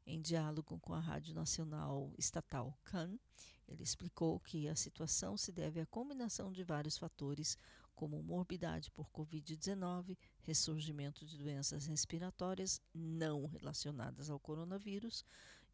[0.07, 3.19] Em diálogo com a Rádio Nacional Estatal CAN,
[3.67, 7.59] ele explicou que a situação se deve à combinação de vários fatores,
[7.97, 15.25] como morbidade por Covid-19, ressurgimento de doenças respiratórias não relacionadas ao coronavírus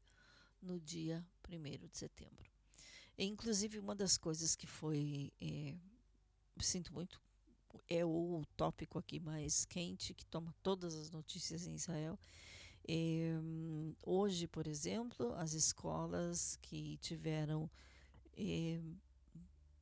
[0.60, 2.50] no dia 1 de setembro.
[3.16, 5.74] E, inclusive, uma das coisas que foi, é,
[6.60, 7.20] sinto muito,
[7.88, 12.18] é o tópico aqui mais quente que toma todas as notícias em Israel,
[12.88, 13.32] é,
[14.02, 17.70] hoje, por exemplo, as escolas que tiveram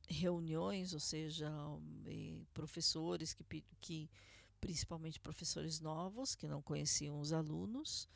[0.07, 1.49] reuniões, ou seja,
[2.53, 3.43] professores que,
[3.79, 4.09] que,
[4.59, 8.07] principalmente professores novos que não conheciam os alunos,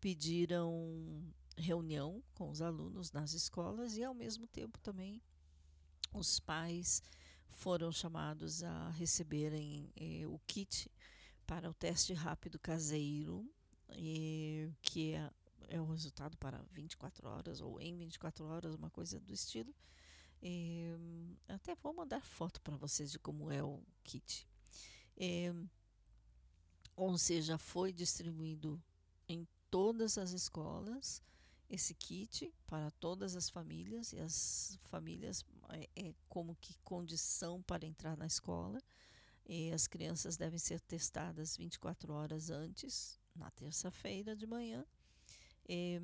[0.00, 1.22] pediram
[1.56, 5.20] reunião com os alunos nas escolas e, ao mesmo tempo, também
[6.14, 7.02] os pais
[7.50, 9.92] foram chamados a receberem
[10.26, 10.90] o kit
[11.46, 13.46] para o teste rápido caseiro,
[14.80, 15.30] que é,
[15.72, 19.74] é o resultado para 24 horas ou em 24 horas, uma coisa do estilo.
[20.42, 20.90] E,
[21.48, 24.46] até vou mandar foto para vocês de como é o kit.
[25.16, 25.46] E,
[26.94, 28.80] ou seja, foi distribuído
[29.26, 31.22] em todas as escolas
[31.70, 37.86] esse kit para todas as famílias e as famílias é, é como que condição para
[37.86, 38.78] entrar na escola.
[39.46, 44.84] E as crianças devem ser testadas 24 horas antes, na terça-feira de manhã,
[45.68, 46.00] e,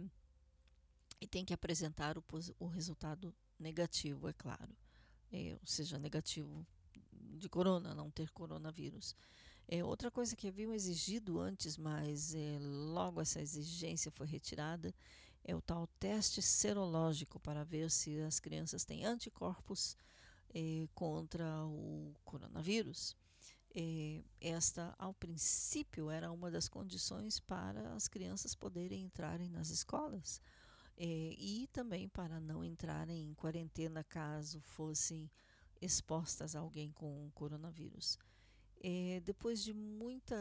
[1.20, 2.24] e, tem que apresentar o,
[2.59, 4.76] o resultado negativo, é claro,
[5.32, 6.66] é, ou seja, negativo
[7.12, 9.14] de corona, não ter coronavírus.
[9.66, 14.94] É, outra coisa que haviam exigido antes, mas é, logo essa exigência foi retirada,
[15.44, 19.96] é o tal teste serológico para ver se as crianças têm anticorpos
[20.94, 23.14] contra o coronavírus.
[23.74, 30.40] É, esta, ao princípio, era uma das condições para as crianças poderem entrarem nas escolas
[30.98, 35.30] é, e também para não entrarem em quarentena caso fossem
[35.80, 38.18] expostas a alguém com coronavírus.
[38.80, 40.36] É, depois de muita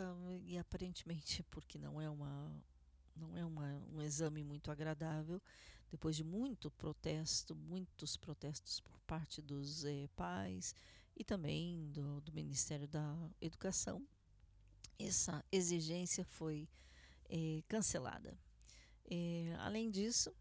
[0.46, 2.52] e aparentemente porque não é uma
[3.16, 5.42] não é uma, um exame muito agradável
[5.90, 9.84] depois de muito protesto muitos protestos por parte dos
[10.16, 10.76] pais
[11.18, 14.06] e também do, do, Ministério da Educação.
[15.00, 16.70] Essa exigência foi
[17.30, 18.38] eh, cancelada.
[19.10, 20.34] Eh, além disso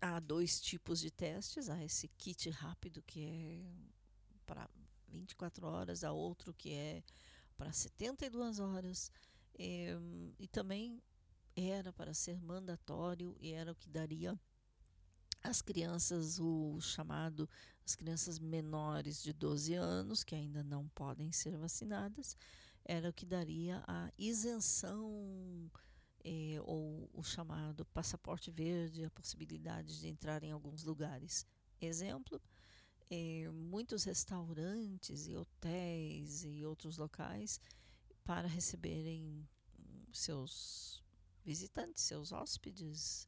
[0.00, 1.68] há dois tipos de testes.
[1.68, 3.64] Há esse kit rápido que é
[4.46, 4.68] para
[5.08, 7.02] 24 horas, há outro que é
[7.56, 9.10] para 72 horas,
[9.58, 11.02] e também
[11.56, 14.38] era para ser mandatório e era o que daria
[15.42, 17.48] às crianças o chamado
[17.84, 22.36] as crianças menores de 12 anos que ainda não podem ser vacinadas
[22.84, 25.70] era o que daria a isenção
[26.24, 31.46] é, ou o chamado passaporte verde a possibilidade de entrar em alguns lugares.
[31.80, 32.40] Exemplo
[33.10, 37.60] é, muitos restaurantes e hotéis e outros locais
[38.24, 39.48] para receberem
[40.12, 41.02] seus
[41.44, 43.26] visitantes, seus hóspedes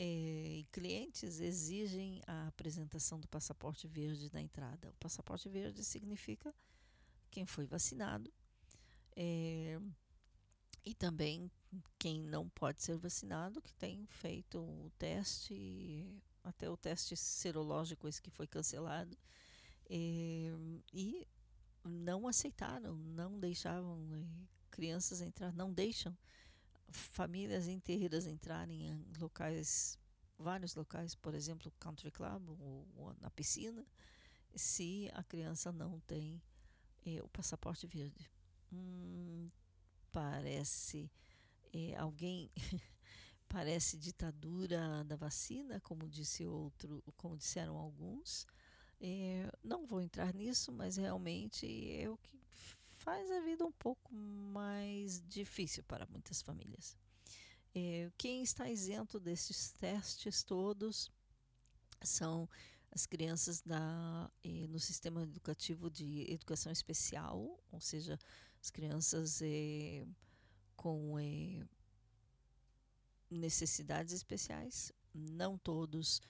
[0.00, 4.90] é, clientes exigem a apresentação do passaporte verde na entrada.
[4.90, 6.54] O passaporte verde significa
[7.28, 8.32] quem foi vacinado
[9.16, 9.80] é,
[10.84, 11.50] e também
[11.98, 16.06] quem não pode ser vacinado, que tem feito o teste
[16.44, 19.18] até o teste serológico esse que foi cancelado
[19.90, 20.52] é,
[20.94, 21.26] e
[21.84, 24.24] não aceitaram, não deixavam
[24.70, 26.16] crianças entrar, não deixam
[26.90, 29.98] famílias inteiras entrarem em locais,
[30.38, 33.84] vários locais, por exemplo, country club ou, ou na piscina,
[34.54, 36.40] se a criança não tem
[37.04, 38.30] é, o passaporte verde.
[38.72, 39.50] Hum,
[40.12, 41.10] parece
[41.96, 42.50] alguém
[43.48, 48.46] parece ditadura da vacina, como disse outro, como disseram alguns.
[49.00, 52.36] É, não vou entrar nisso, mas realmente é o que
[52.98, 56.96] faz a vida um pouco mais difícil para muitas famílias.
[57.74, 61.10] É, quem está isento desses testes todos
[62.02, 62.48] são
[62.90, 68.18] as crianças da, eh, no sistema educativo de educação especial, ou seja,
[68.60, 70.06] as crianças eh,
[70.74, 71.14] com
[73.30, 74.92] necessidades especiais.
[75.14, 76.20] Não todos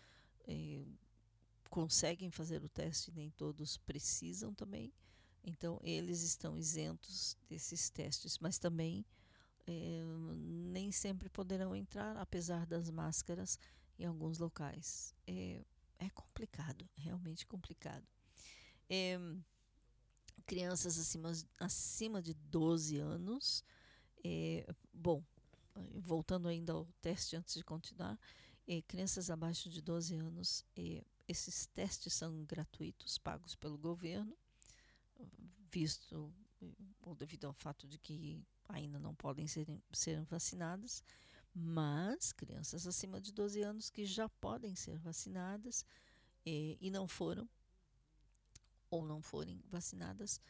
[1.69, 4.93] conseguem fazer o teste, nem todos precisam também.
[5.49, 9.03] Então, eles estão isentos desses testes, mas também
[9.67, 10.05] eh,
[10.37, 13.59] nem sempre poderão entrar, apesar das máscaras,
[13.99, 15.15] em alguns locais.
[15.27, 15.65] É,
[15.99, 18.07] é complicado, realmente complicado.
[18.91, 19.19] É,
[20.45, 23.65] crianças acima, acima de 12 anos,
[24.23, 25.25] é, bom,
[25.95, 28.19] voltando ainda ao teste antes de continuar,
[28.67, 34.37] eh, crianças abaixo de 12 anos, eh, esses testes são gratuitos, pagos pelo governo,
[35.71, 36.33] visto
[37.03, 41.03] ou devido ao fato de que ainda não podem ser, ser vacinadas,
[41.55, 45.85] mas crianças acima de 12 anos que já podem ser vacinadas
[46.45, 47.49] eh, e não foram
[48.91, 50.41] ou não forem vacinadas,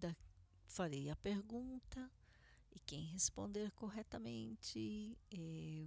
[0.00, 0.14] da,
[0.66, 2.10] farei a pergunta
[2.70, 5.86] e quem responder corretamente, é,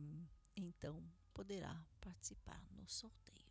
[0.55, 1.03] então
[1.35, 3.48] poderá participar no sorteio.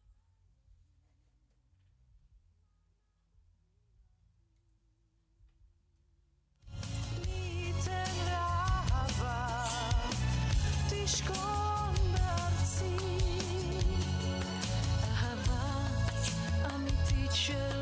[17.49, 17.78] should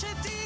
[0.00, 0.39] chez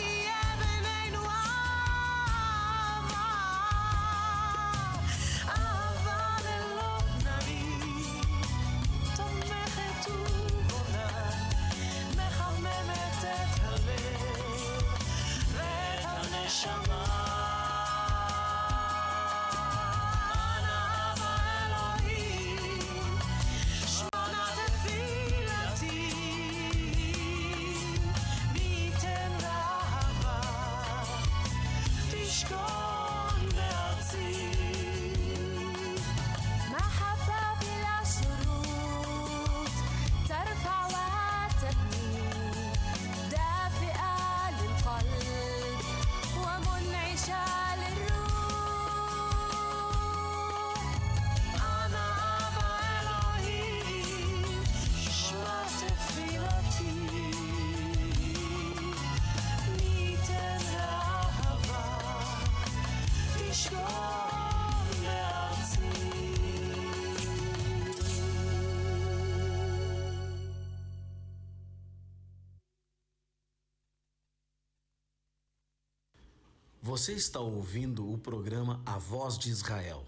[76.95, 80.07] Você está ouvindo o programa A Voz de Israel,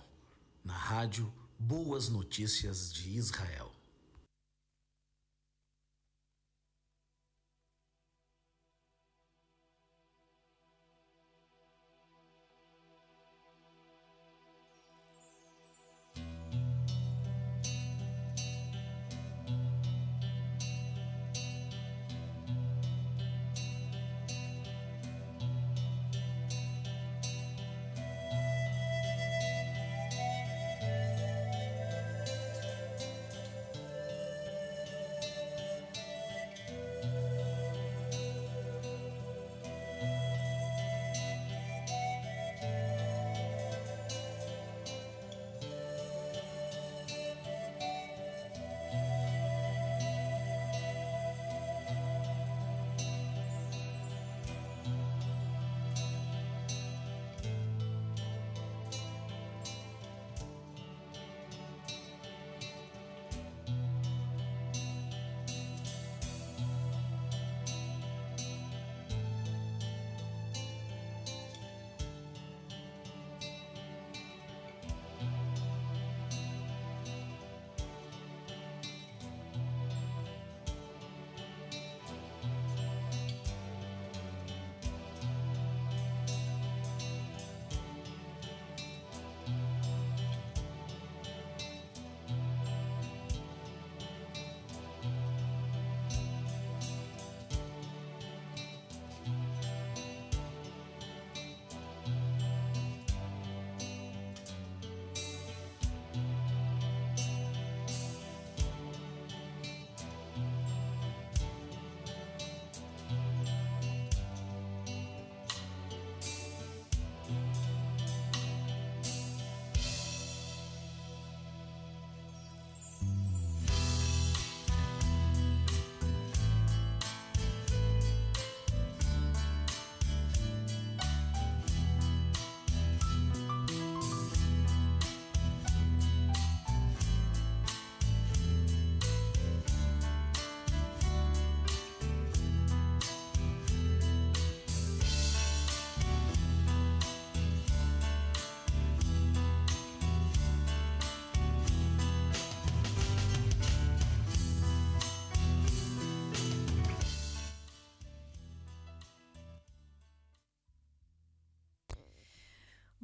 [0.65, 3.66] na rádio Boas Notícias de Israel.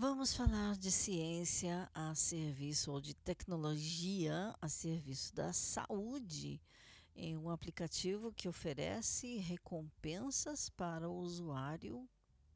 [0.02, 6.60] Vamos falar de ciência a serviço ou de tecnologia a serviço da saúde
[7.14, 12.10] em um aplicativo que oferece recompensas para o usuário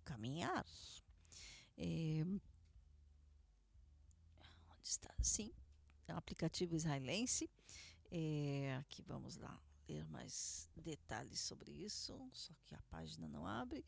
[0.04, 0.66] caminhar.
[1.78, 2.24] É,
[4.68, 5.14] onde está?
[5.22, 5.52] Sim,
[6.08, 7.48] é um aplicativo israelense.
[8.10, 9.56] É, aqui vamos lá
[9.88, 13.84] ler mais detalhes sobre isso, só que a página não abre.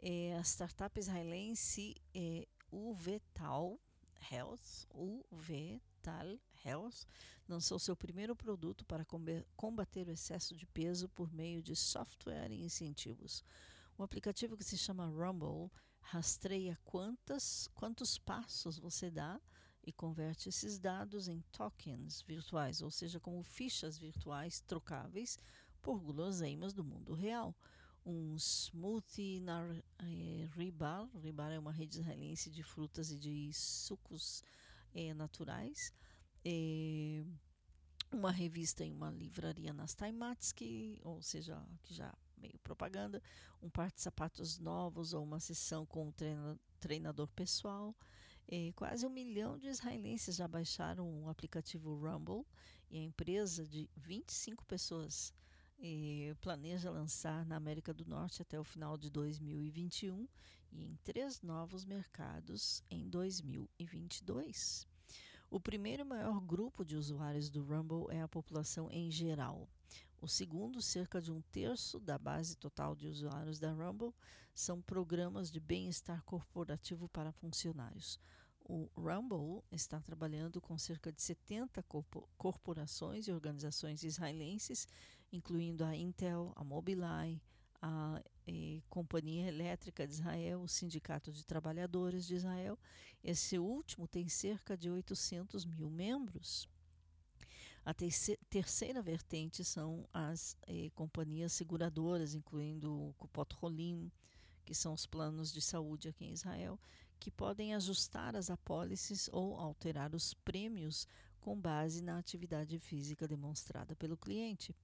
[0.00, 3.78] É, a startup israelense é, Uvetal
[4.30, 7.06] Health, Uvetal Health,
[7.48, 9.06] lançou seu primeiro produto para
[9.56, 13.44] combater o excesso de peso por meio de software e incentivos.
[13.96, 19.40] O aplicativo que se chama Rumble rastreia quantas, quantos passos você dá
[19.84, 25.38] e converte esses dados em tokens virtuais, ou seja, como fichas virtuais trocáveis
[25.80, 27.56] por guloseimas do mundo real
[28.06, 29.60] um smoothie na
[30.54, 31.10] Ribar.
[31.20, 34.44] Ribar é uma rede israelense de frutas e de sucos
[34.94, 35.92] é, naturais.
[36.44, 37.24] É,
[38.12, 43.20] uma revista em uma livraria nas Taimatsky, ou seja, que já meio propaganda,
[43.60, 47.94] um par de sapatos novos ou uma sessão com um treina, treinador pessoal.
[48.76, 52.46] Quase um milhão de israelenses já baixaram o aplicativo Rumble
[52.88, 55.34] e a empresa de 25 pessoas
[56.40, 60.28] planeja lançar na América do Norte até o final de 2021
[60.72, 64.86] e em três novos mercados em 2022.
[65.50, 69.68] O primeiro maior grupo de usuários do Rumble é a população em geral.
[70.20, 74.14] O segundo, cerca de um terço da base total de usuários da Rumble,
[74.54, 78.18] são programas de bem-estar corporativo para funcionários.
[78.68, 81.84] O Rumble está trabalhando com cerca de 70
[82.36, 84.88] corporações e organizações israelenses
[85.36, 87.40] incluindo a Intel, a Mobileye,
[87.80, 92.78] a eh, Companhia Elétrica de Israel, o Sindicato de Trabalhadores de Israel.
[93.22, 96.68] Esse último tem cerca de 800 mil membros.
[97.84, 104.10] A terceira vertente são as eh, companhias seguradoras, incluindo o Kupot Holim,
[104.64, 106.80] que são os planos de saúde aqui em Israel,
[107.20, 111.06] que podem ajustar as apólices ou alterar os prêmios
[111.40, 114.74] com base na atividade física demonstrada pelo cliente.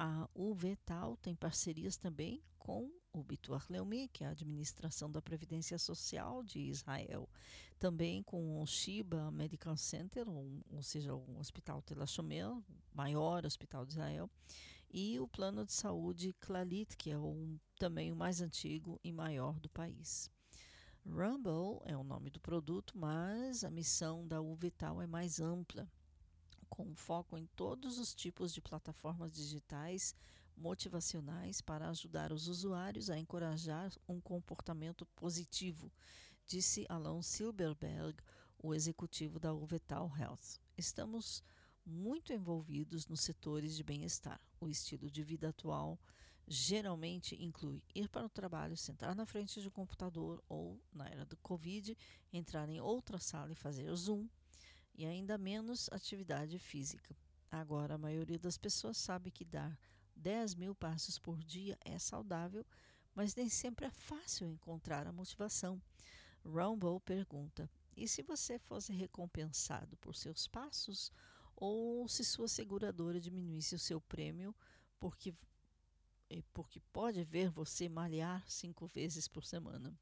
[0.00, 5.76] A UVTAL tem parcerias também com o Bitur Leumi, que é a administração da Previdência
[5.76, 7.28] Social de Israel,
[7.80, 12.46] também com o Shiba Medical Center, ou, ou seja, o Hospital Tel Hashomer,
[12.94, 14.30] maior hospital de Israel,
[14.88, 17.16] e o Plano de Saúde Clalit, que é
[17.76, 20.30] também o mais antigo e maior do país.
[21.04, 25.90] Rumble é o nome do produto, mas a missão da UVital é mais ampla
[26.68, 30.14] com foco em todos os tipos de plataformas digitais
[30.56, 35.92] motivacionais para ajudar os usuários a encorajar um comportamento positivo,
[36.46, 38.16] disse Alan Silberberg,
[38.58, 40.58] o executivo da Uvetal Health.
[40.76, 41.42] Estamos
[41.86, 44.40] muito envolvidos nos setores de bem-estar.
[44.60, 45.98] O estilo de vida atual
[46.46, 51.24] geralmente inclui ir para o trabalho, sentar na frente de um computador ou, na era
[51.24, 51.96] do Covid,
[52.32, 54.26] entrar em outra sala e fazer Zoom,
[54.98, 57.16] e ainda menos atividade física.
[57.48, 59.78] Agora, a maioria das pessoas sabe que dar
[60.16, 62.66] 10 mil passos por dia é saudável,
[63.14, 65.80] mas nem sempre é fácil encontrar a motivação.
[66.44, 71.12] Rumble pergunta: e se você fosse recompensado por seus passos?
[71.54, 74.54] Ou se sua seguradora diminuísse o seu prêmio
[74.98, 75.34] porque,
[76.52, 79.96] porque pode ver você malhar cinco vezes por semana?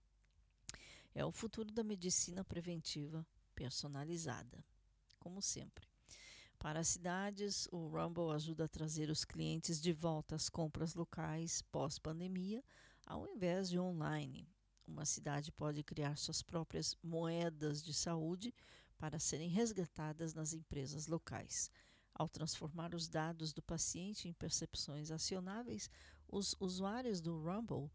[1.14, 4.62] É o futuro da medicina preventiva personalizada
[5.26, 5.88] como sempre.
[6.56, 11.62] Para as cidades, o Rumble ajuda a trazer os clientes de volta às compras locais
[11.62, 12.62] pós-pandemia,
[13.04, 14.48] ao invés de online.
[14.86, 18.54] Uma cidade pode criar suas próprias moedas de saúde
[18.96, 21.72] para serem resgatadas nas empresas locais.
[22.14, 25.90] Ao transformar os dados do paciente em percepções acionáveis,
[26.28, 27.90] os usuários do Rumble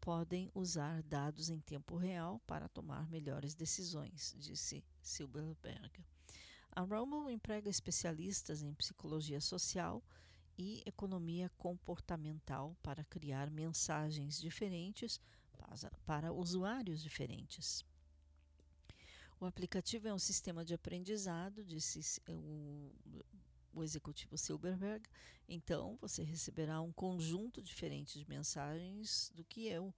[0.00, 6.04] podem usar dados em tempo real para tomar melhores decisões, disse Silberberg.
[6.74, 10.02] A Rumble emprega especialistas em psicologia social
[10.56, 15.20] e economia comportamental para criar mensagens diferentes
[16.06, 17.84] para, usuários diferentes.
[19.38, 22.90] O aplicativo é um sistema de aprendizado, disse o,
[23.74, 25.06] o executivo Silberberg.
[25.48, 29.92] Então, você receberá um conjunto diferente de mensagens do que eu,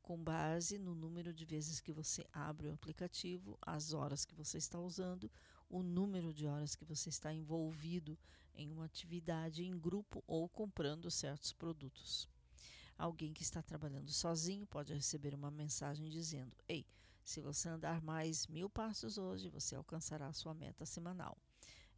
[0.00, 4.58] com base no número de vezes que você abre o aplicativo, as horas que você
[4.58, 5.30] está usando,
[5.68, 8.18] o número de horas que você está envolvido
[8.54, 12.28] em uma atividade em grupo ou comprando certos produtos.
[12.96, 16.86] Alguém que está trabalhando sozinho pode receber uma mensagem dizendo: Ei,
[17.24, 21.36] se você andar mais mil passos hoje, você alcançará a sua meta semanal.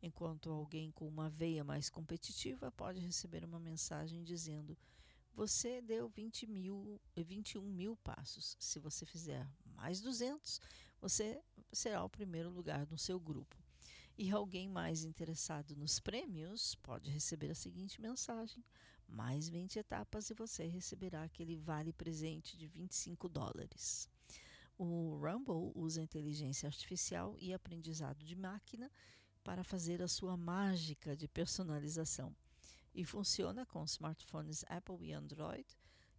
[0.02, 4.76] Enquanto alguém com uma veia mais competitiva pode receber uma mensagem dizendo:
[5.34, 8.56] Você deu 20 mil, 21 mil passos.
[8.58, 10.60] Se você fizer mais 200,
[11.00, 11.40] você
[11.72, 13.56] será o primeiro lugar no seu grupo.
[14.18, 18.64] E alguém mais interessado nos prêmios pode receber a seguinte mensagem:
[19.06, 24.08] mais 20 etapas e você receberá aquele vale presente de 25 dólares.
[24.78, 28.90] O Rumble usa inteligência artificial e aprendizado de máquina
[29.42, 32.34] para fazer a sua mágica de personalização
[32.94, 35.66] e funciona com smartphones Apple e Android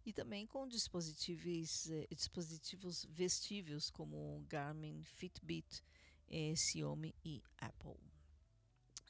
[0.04, 5.82] e também com dispositivos, eh, dispositivos vestíveis como Garmin, Fitbit
[6.28, 7.96] é, Xiaomi e Apple.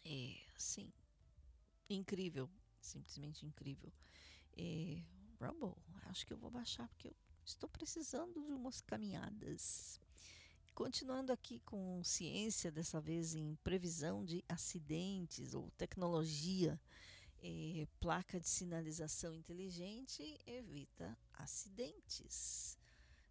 [0.04, 0.92] É, sim,
[1.88, 2.48] incrível,
[2.80, 3.92] simplesmente incrível.
[4.56, 5.02] É,
[5.40, 10.00] Rumble, acho que eu vou baixar porque eu estou precisando de umas caminhadas.
[10.74, 16.80] Continuando aqui com ciência, dessa vez em previsão de acidentes ou tecnologia,
[18.00, 22.78] placa de sinalização inteligente evita acidentes.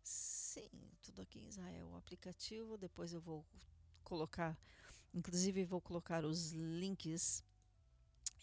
[0.04, 0.70] Sim,
[1.02, 1.88] tudo aqui em Israel.
[1.90, 3.46] O aplicativo, depois eu vou
[4.04, 4.58] colocar,
[5.14, 7.44] inclusive vou colocar os links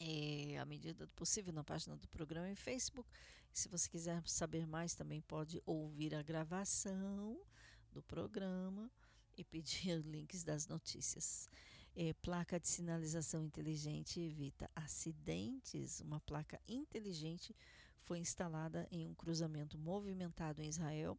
[0.01, 3.09] é, à medida do possível na página do programa em Facebook.
[3.53, 7.41] Se você quiser saber mais, também pode ouvir a gravação
[7.93, 8.91] do programa
[9.37, 11.49] e pedir links das notícias.
[11.97, 16.01] É, placa de sinalização inteligente evita acidentes.
[16.01, 17.55] Uma placa inteligente
[18.01, 21.17] foi instalada em um cruzamento movimentado em Israel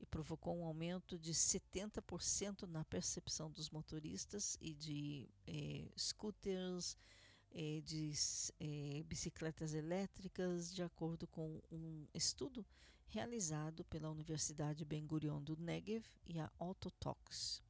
[0.00, 6.96] e provocou um aumento de 70% na percepção dos motoristas e de eh, scooters,
[7.52, 8.12] eh, de
[8.60, 12.64] eh, bicicletas elétricas, de acordo com um estudo
[13.06, 17.65] realizado pela Universidade Ben Gurion do Negev e a Autotox.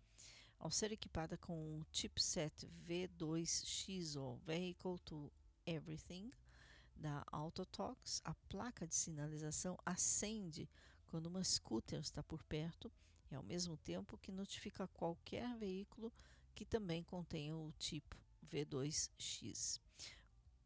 [0.59, 5.33] Ao ser equipada com o chipset V2X ou Vehicle to
[5.65, 6.31] Everything
[6.97, 10.69] da Autotox, a placa de sinalização acende
[11.07, 12.91] quando uma scooter está por perto
[13.31, 16.13] e ao mesmo tempo que notifica qualquer veículo
[16.55, 18.17] que também contenha o tipo
[18.51, 19.81] V2X.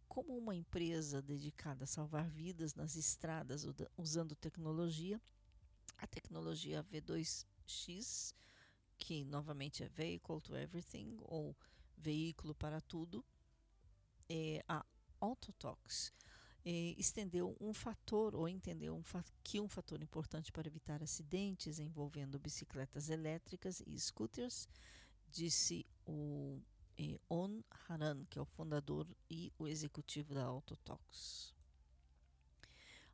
[0.09, 5.21] Como uma empresa dedicada a salvar vidas nas estradas usando tecnologia,
[5.99, 8.35] a tecnologia V2X,
[9.01, 11.57] que novamente é Vehicle to Everything ou
[11.97, 13.25] veículo para tudo,
[14.29, 14.85] é a
[15.21, 16.13] Autotox
[16.65, 19.03] é, estendeu um fator ou entendeu um
[19.43, 24.69] que um fator importante para evitar acidentes envolvendo bicicletas elétricas e scooters,
[25.31, 26.61] disse o
[26.99, 31.55] é, On Haran, que é o fundador e o executivo da Autotox.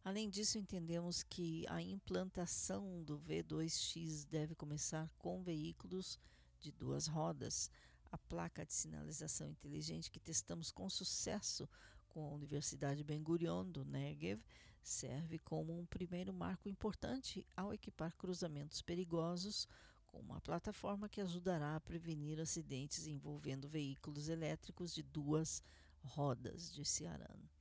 [0.07, 6.17] Além disso, entendemos que a implantação do V2X deve começar com veículos
[6.61, 7.69] de duas rodas.
[8.13, 11.69] A placa de sinalização inteligente que testamos com sucesso
[12.09, 14.41] com a Universidade Ben Gurion do Negev
[14.81, 19.67] serve como um primeiro marco importante ao equipar cruzamentos perigosos
[20.07, 25.65] com uma plataforma que ajudará a prevenir acidentes envolvendo veículos elétricos de duas
[26.01, 27.56] rodas, disse Aran.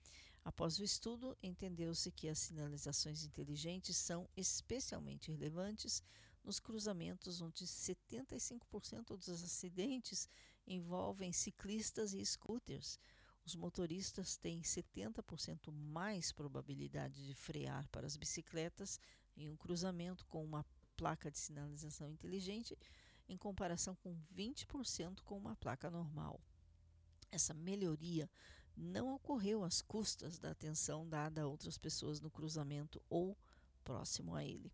[0.45, 6.03] Após o estudo, entendeu-se que as sinalizações inteligentes são especialmente relevantes
[6.43, 10.29] nos cruzamentos onde 75% dos acidentes
[10.67, 12.99] envolvem ciclistas e scooters.
[13.43, 18.99] Os motoristas têm 70% mais probabilidade de frear para as bicicletas
[19.35, 20.63] em um cruzamento com uma
[20.95, 22.77] placa de sinalização inteligente
[23.27, 26.39] em comparação com 20% com uma placa normal.
[27.31, 28.29] Essa melhoria
[28.75, 33.37] não ocorreu às custas da atenção dada a outras pessoas no cruzamento ou
[33.83, 34.71] próximo a ele.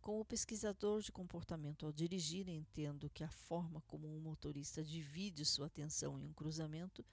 [0.00, 5.66] Como pesquisador de comportamento ao dirigir, entendo que a forma como um motorista divide sua
[5.66, 7.04] atenção em um cruzamento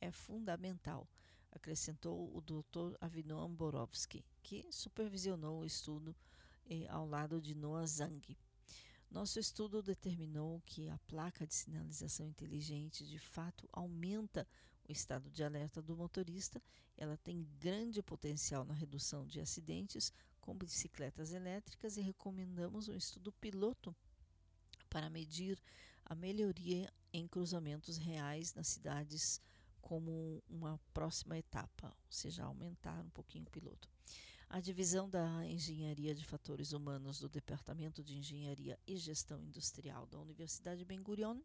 [0.00, 1.06] é fundamental,
[1.52, 2.96] acrescentou o Dr.
[3.00, 6.16] Avinoam Borovsky, que supervisionou o estudo
[6.70, 8.36] eh, ao lado de Noah Zang.
[9.10, 14.46] Nosso estudo determinou que a placa de sinalização inteligente de fato aumenta
[14.88, 16.62] o estado de alerta do motorista,
[16.96, 23.30] ela tem grande potencial na redução de acidentes com bicicletas elétricas e recomendamos um estudo
[23.32, 23.94] piloto
[24.88, 25.60] para medir
[26.04, 29.40] a melhoria em cruzamentos reais nas cidades
[29.82, 33.88] como uma próxima etapa, ou seja, aumentar um pouquinho o piloto.
[34.48, 40.18] A divisão da Engenharia de Fatores Humanos do Departamento de Engenharia e Gestão Industrial da
[40.18, 41.38] Universidade Ben Gurion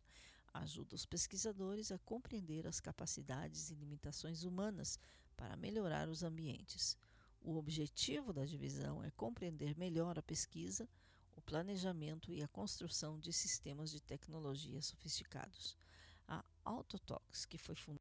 [0.53, 4.99] ajuda os pesquisadores a compreender as capacidades e limitações humanas
[5.35, 6.97] para melhorar os ambientes.
[7.41, 10.87] O objetivo da divisão é compreender melhor a pesquisa,
[11.35, 15.75] o planejamento e a construção de sistemas de tecnologia sofisticados.
[16.27, 17.99] A Autotox, que foi fundada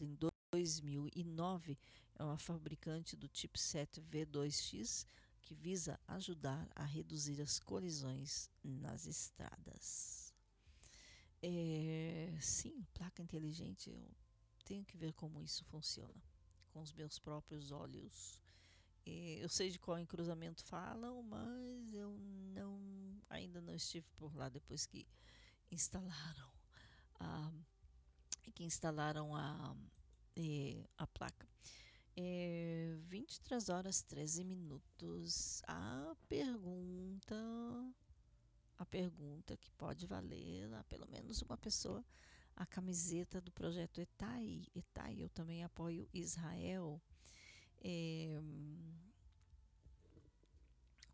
[0.00, 0.16] em
[0.52, 1.78] 2009,
[2.18, 5.06] é uma fabricante do chipset V2X
[5.40, 10.21] que visa ajudar a reduzir as colisões nas estradas.
[11.42, 14.08] É, sim, placa inteligente, eu
[14.64, 16.22] tenho que ver como isso funciona
[16.70, 18.40] com os meus próprios olhos.
[19.04, 22.16] É, eu sei de qual encruzamento falam, mas eu
[22.54, 22.80] não
[23.28, 25.06] ainda não estive por lá depois que
[25.70, 26.52] instalaram
[27.18, 27.52] a
[28.54, 29.74] que instalaram a,
[30.36, 31.48] é, a placa.
[32.16, 35.62] É, 23 horas 13 minutos.
[35.66, 37.34] A pergunta
[38.78, 42.04] a pergunta que pode valer a pelo menos uma pessoa
[42.56, 44.66] a camiseta do projeto ETAI.
[44.74, 47.00] ETAI, eu também apoio Israel.
[47.80, 48.40] É,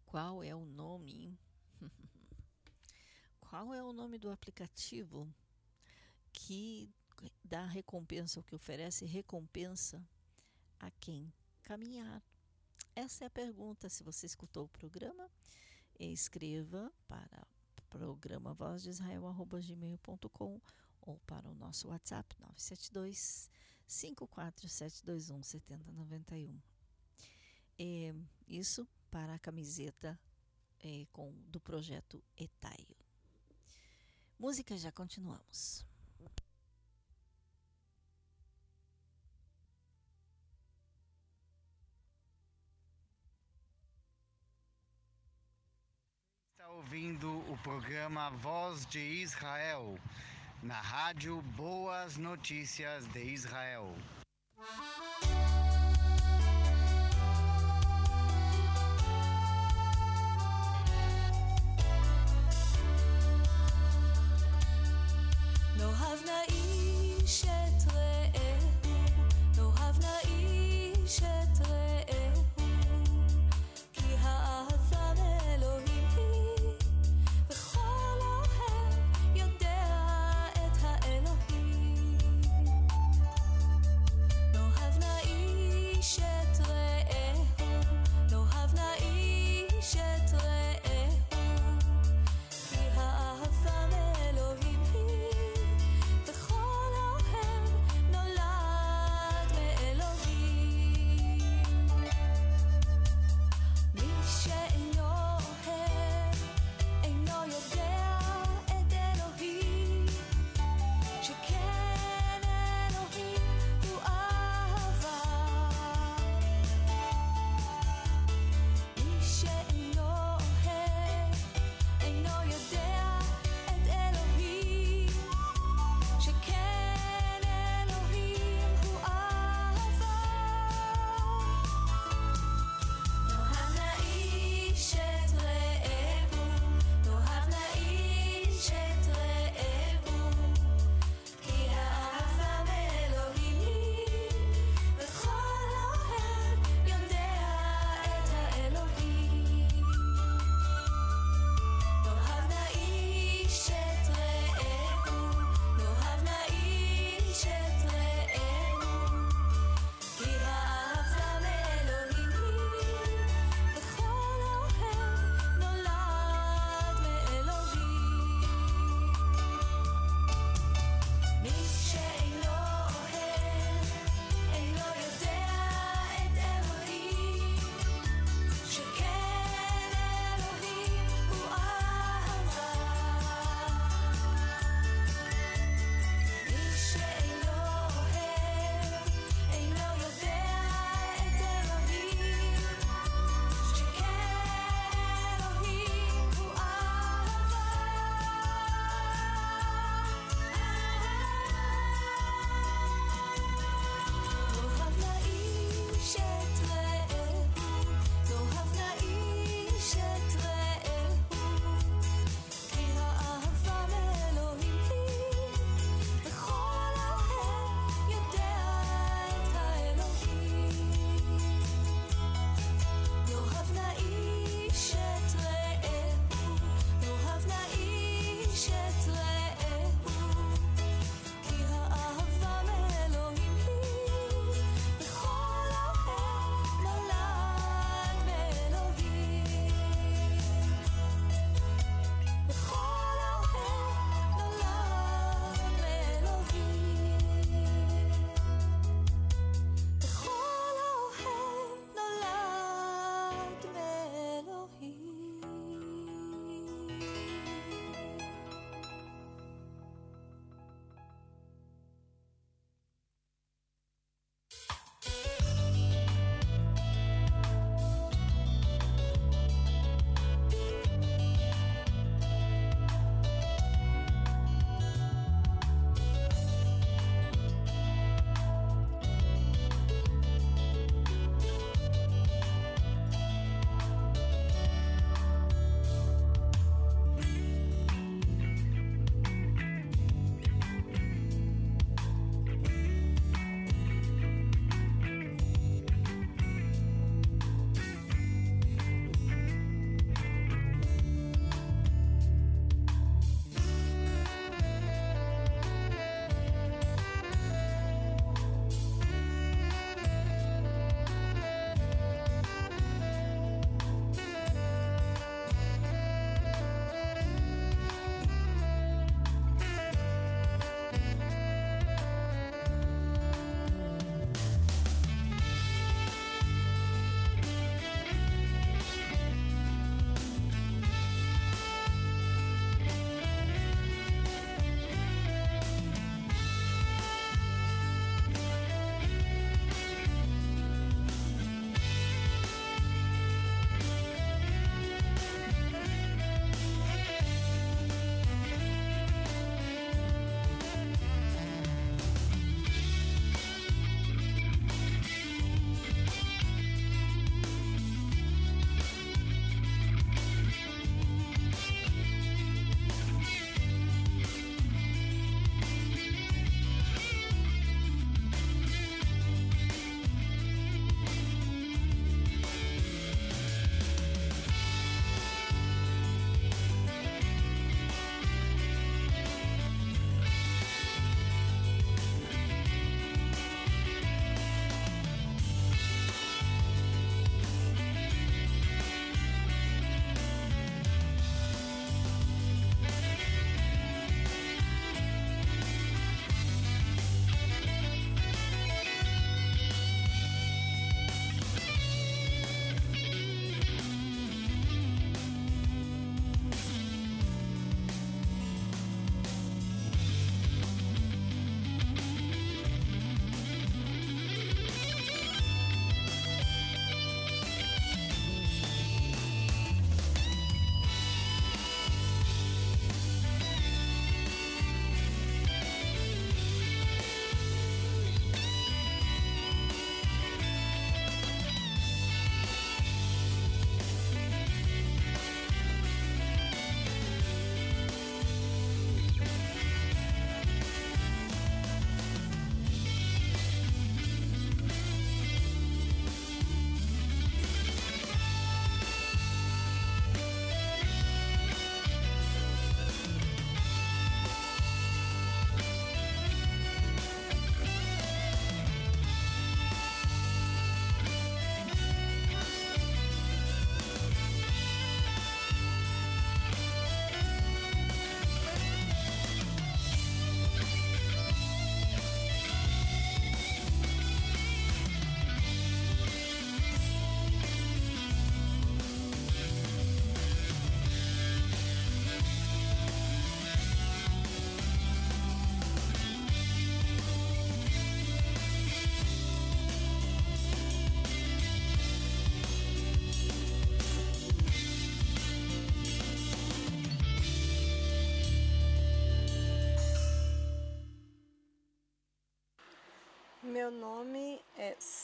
[0.05, 1.39] qual é o nome?
[3.41, 5.33] qual é o nome do aplicativo
[6.33, 6.91] que
[7.45, 10.03] dá recompensa, o que oferece recompensa
[10.79, 11.33] a quem
[11.63, 12.23] caminhar?
[12.95, 13.89] Essa é a pergunta.
[13.89, 15.31] Se você escutou o programa,
[16.07, 17.47] escreva para
[17.89, 20.61] programa voz de Israel@gmail.com
[21.01, 23.51] ou para o nosso WhatsApp 972
[23.87, 26.61] 54721 7091.
[27.79, 28.15] É,
[28.47, 30.19] isso para a camiseta
[30.81, 32.97] é, com, do projeto Etaio.
[34.39, 35.85] Música, já continuamos.
[46.89, 49.99] Ouvindo o programa Voz de Israel,
[50.63, 53.95] na rádio Boas Notícias de Israel.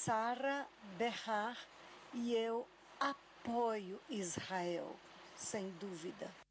[0.04, 0.66] Sara
[0.98, 1.56] Berrar
[2.12, 2.66] e eu
[3.00, 4.94] apoio Israel,
[5.34, 6.43] sem dúvida.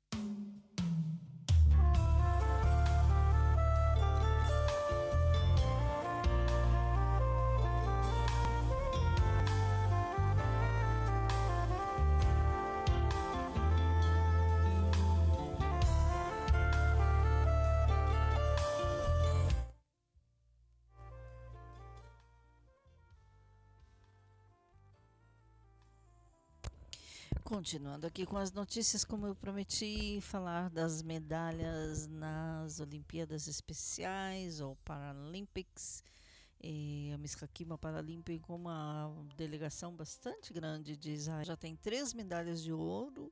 [27.53, 34.75] Continuando aqui com as notícias, como eu prometi, falar das medalhas nas Olimpíadas Especiais ou
[34.77, 36.03] Paralympics.
[36.59, 41.45] E a Miskakima Paralímpica com uma delegação bastante grande de Israel.
[41.45, 43.31] Já tem três medalhas de ouro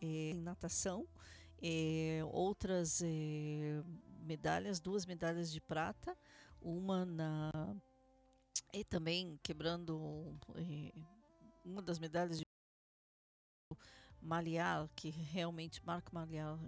[0.00, 1.06] em natação,
[2.32, 3.02] outras
[4.22, 6.16] medalhas, duas medalhas de prata,
[6.58, 7.50] uma na.
[8.72, 10.34] E também quebrando
[11.62, 12.47] uma das medalhas de
[14.20, 16.58] Maliar, que realmente Marco Maliar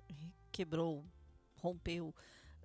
[0.52, 1.04] quebrou,
[1.56, 2.14] rompeu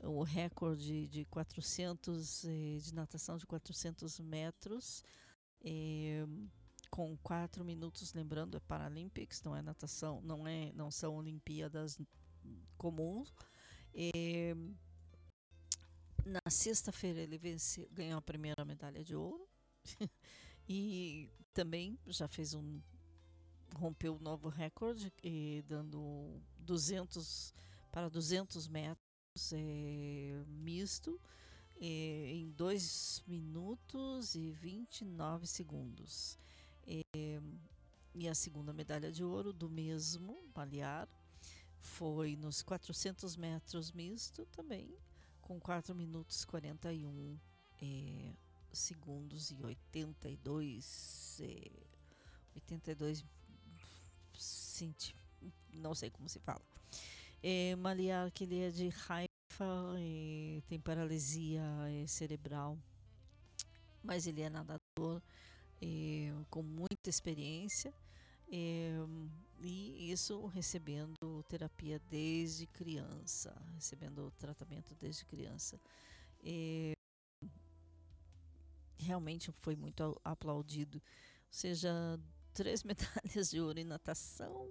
[0.02, 5.04] o recorde de 400 eh, de natação de 400 metros
[5.64, 6.26] eh,
[6.90, 12.00] com 4 minutos, lembrando é Paralympics, não é natação, não é, não são Olimpíadas
[12.78, 13.34] comuns.
[16.26, 19.48] Na sexta-feira ele venceu, ganhou a primeira medalha de ouro
[20.68, 22.82] e também já fez um
[23.76, 25.12] rompeu o novo recorde,
[25.68, 27.54] dando 200
[27.92, 31.20] para 200 metros é, misto
[31.80, 36.38] é, em 2 minutos e 29 segundos.
[36.88, 37.42] É,
[38.14, 41.08] e a segunda medalha de ouro do mesmo balear
[41.80, 44.94] foi nos 400 metros misto também,
[45.42, 47.38] com 4 minutos 41
[47.82, 48.34] é,
[48.72, 51.72] segundos e 82, é,
[52.56, 53.24] 82
[54.38, 55.16] Cinti,
[55.74, 56.62] não sei como se fala.
[57.42, 62.78] É, Maliar, que ele é de Haifa, é, tem paralisia é, cerebral,
[64.04, 65.22] mas ele é nadador
[65.82, 67.94] é, com muita experiência
[68.52, 68.94] é,
[69.62, 75.80] e isso recebendo terapia desde criança, recebendo tratamento desde criança.
[76.44, 76.94] É,
[78.98, 80.98] realmente foi muito aplaudido.
[80.98, 81.04] Ou
[81.50, 82.20] seja,
[82.56, 84.68] três medalhas de ouro em natação,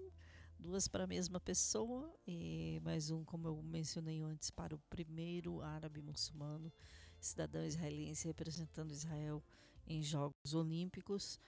[0.58, 5.60] duas para a mesma pessoa e mais um, como eu mencionei antes, para o primeiro
[5.60, 6.72] árabe muçulmano,
[7.20, 9.44] cidadão israelense representando Israel
[9.86, 11.38] em Jogos Olímpicos.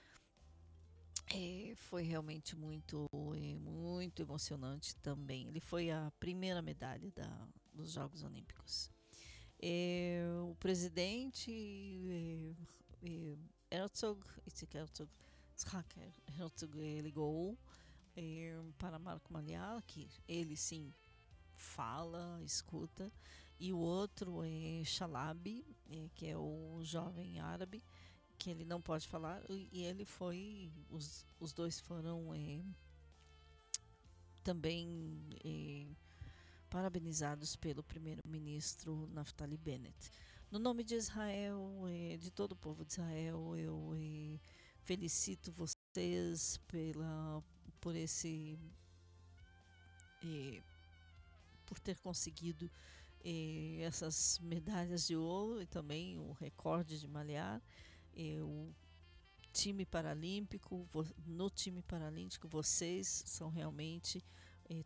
[1.34, 5.48] É, foi realmente muito, é, muito emocionante também.
[5.48, 8.90] Ele foi a primeira medalha da, dos Jogos Olímpicos.
[9.58, 12.54] É, o presidente
[13.70, 14.20] Herzog,
[14.74, 15.10] Herzog,
[15.64, 17.58] Hacker Herzog ligou
[18.16, 20.92] é, para Marco Maliar, que ele sim
[21.52, 23.12] fala, escuta,
[23.58, 27.82] e o outro é Shalabi, é, que é o jovem árabe,
[28.38, 32.62] que ele não pode falar, e ele foi, os, os dois foram é,
[34.44, 35.86] também é,
[36.68, 40.10] parabenizados pelo primeiro-ministro Naftali Bennett.
[40.50, 43.96] No nome de Israel, é, de todo o povo de Israel, eu
[44.86, 47.42] felicito vocês pela,
[47.80, 48.56] por esse.
[50.22, 50.62] Eh,
[51.66, 52.70] por ter conseguido
[53.24, 57.60] eh, essas medalhas de ouro e também o recorde de malhar.
[58.14, 58.72] Eh, o
[59.52, 60.88] time paralímpico,
[61.26, 64.24] no time paralímpico, vocês são realmente.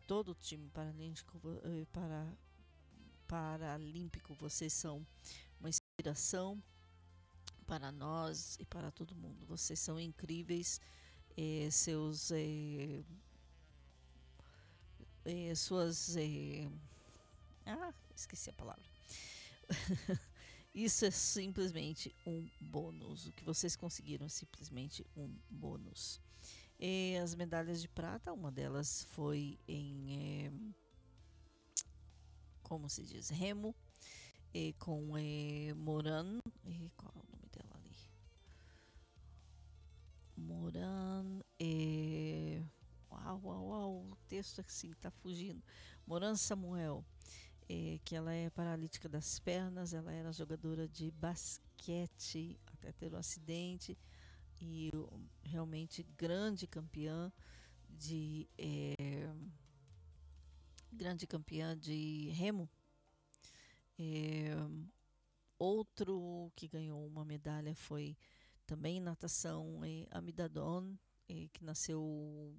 [0.07, 1.39] todo o time paralímpico,
[1.91, 2.37] para,
[3.27, 5.05] paralímpico, vocês são
[5.59, 6.61] uma inspiração
[7.65, 9.45] para nós e para todo mundo.
[9.45, 10.79] Vocês são incríveis,
[11.37, 13.03] eh, seus eh,
[15.25, 16.15] eh, suas
[17.65, 18.83] ah esqueci a palavra.
[20.73, 23.27] Isso é simplesmente um bônus.
[23.27, 26.21] O que vocês conseguiram é simplesmente um bônus.
[26.79, 30.73] E as medalhas de prata, uma delas foi em
[32.71, 33.75] como se diz, remo,
[34.79, 35.11] com
[35.75, 36.39] Moran,
[36.95, 37.13] qual
[40.41, 41.41] Moran.
[41.59, 42.63] É...
[43.09, 45.61] Uau, uau, uau, o texto assim está fugindo.
[46.05, 47.05] Moran Samuel,
[47.69, 53.17] é, que ela é paralítica das pernas, ela era jogadora de basquete até ter um
[53.17, 53.97] acidente
[54.59, 54.91] e
[55.43, 57.31] realmente grande campeã
[57.89, 58.95] de é,
[60.91, 62.69] grande campeã de remo.
[63.97, 64.55] É,
[65.57, 68.17] outro que ganhou uma medalha foi
[68.71, 70.95] também natação é Amidadon,
[71.27, 72.55] é, que nasceu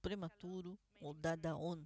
[0.00, 1.84] prematuro, ou Dadaon,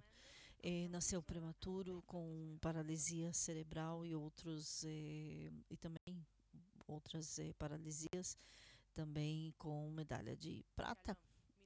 [0.63, 6.25] é, nasceu prematuro com paralisia cerebral e outros é, e também
[6.87, 8.37] outras é, paralisias,
[8.93, 11.17] também com medalha de prata.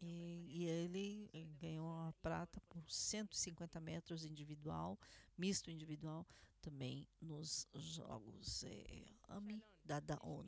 [0.01, 1.29] E, e, ele
[1.61, 4.99] ganhou a prata por 150 metros individual,
[5.37, 6.25] misto individual,
[6.63, 8.65] também nos Jogos
[9.29, 10.47] AMI Dadaon.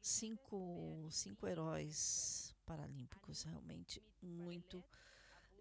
[0.00, 4.82] Cinco, cinco heróis paralímpicos, realmente muito,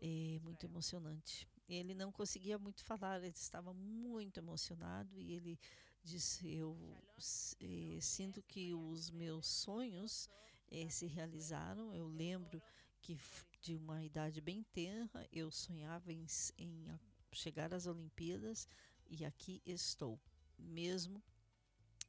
[0.02, 1.48] é, muito emocionante.
[1.68, 5.60] Ele não conseguia muito falar, ele estava muito emocionado e ele
[6.03, 6.78] disse: Eu
[7.60, 10.30] é, sinto que os meus sonhos
[10.72, 11.94] é, se realizaram.
[11.94, 12.61] Eu lembro
[13.02, 13.20] que
[13.61, 16.26] de uma idade bem tenra eu sonhava em,
[16.57, 16.99] em
[17.32, 18.68] chegar às Olimpíadas
[19.10, 20.20] e aqui estou,
[20.57, 21.22] mesmo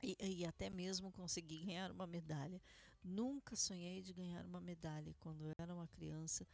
[0.03, 2.61] e, e, até mesmo consegui ganhar uma medalha.
[3.03, 6.47] Nunca sonhei de ganhar uma medalha quando eu era uma criança,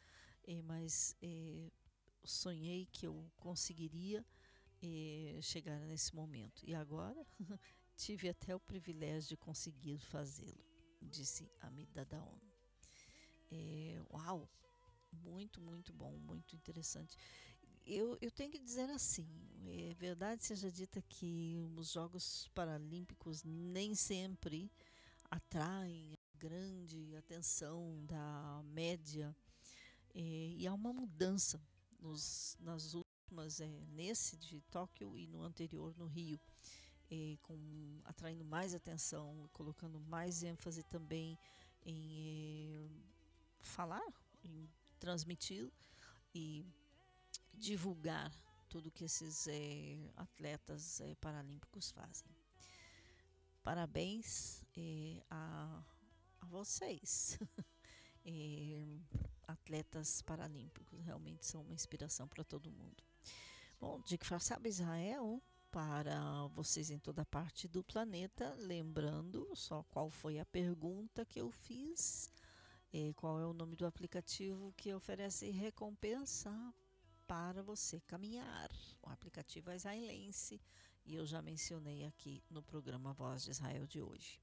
[0.44, 1.70] eh, mas eh,
[2.24, 4.24] sonhei que eu conseguiria
[4.82, 6.62] eh, chegar nesse momento.
[6.64, 7.26] E agora
[7.96, 10.64] tive até o privilégio de conseguir fazê-lo,
[11.00, 12.38] disse Amida Daon.
[14.10, 14.48] uau!
[15.12, 17.16] Muito, muito bom, muito interessante
[17.86, 19.26] eu, eu tenho que dizer assim,
[19.64, 24.70] é verdade seja dita que os Jogos Paralímpicos nem sempre
[25.30, 29.34] atraem grande atenção da média
[30.14, 31.60] é, e há uma mudança
[32.00, 36.40] nos, nas últimas, é, nesse de Tóquio e no anterior no Rio,
[37.10, 41.38] é, com, atraindo mais atenção, colocando mais ênfase também
[41.84, 42.88] em é,
[43.60, 44.68] falar, em
[44.98, 45.70] transmitir
[46.34, 46.64] e
[47.56, 48.32] divulgar
[48.68, 52.30] tudo que esses é, atletas é, paralímpicos fazem.
[53.62, 55.82] Parabéns é, a,
[56.40, 57.38] a, vocês,
[59.46, 63.02] atletas paralímpicos, realmente são uma inspiração para todo mundo.
[63.80, 70.10] Bom, de que sabe Israel, para vocês em toda parte do planeta, lembrando só qual
[70.10, 72.30] foi a pergunta que eu fiz,
[73.16, 76.50] qual é o nome do aplicativo que oferece recompensa
[77.26, 78.70] para você caminhar.
[79.02, 80.60] O aplicativo é israelense
[81.04, 84.40] e eu já mencionei aqui no programa Voz de Israel de hoje.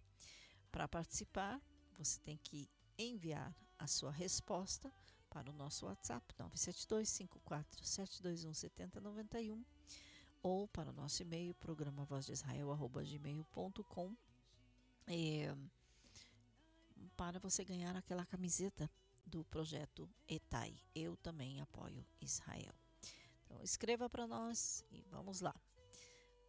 [0.72, 1.62] Para participar,
[1.98, 4.92] você tem que enviar a sua resposta
[5.30, 9.66] para o nosso WhatsApp 972 54 721 7091
[10.44, 14.16] ou para o nosso e-mail programa voz de Israel gmail.com
[15.08, 15.56] é,
[17.16, 18.90] para você ganhar aquela camiseta
[19.26, 20.78] do projeto ETAI.
[20.94, 22.76] Eu também apoio Israel.
[23.46, 25.56] Então escreva para nós e vamos lá.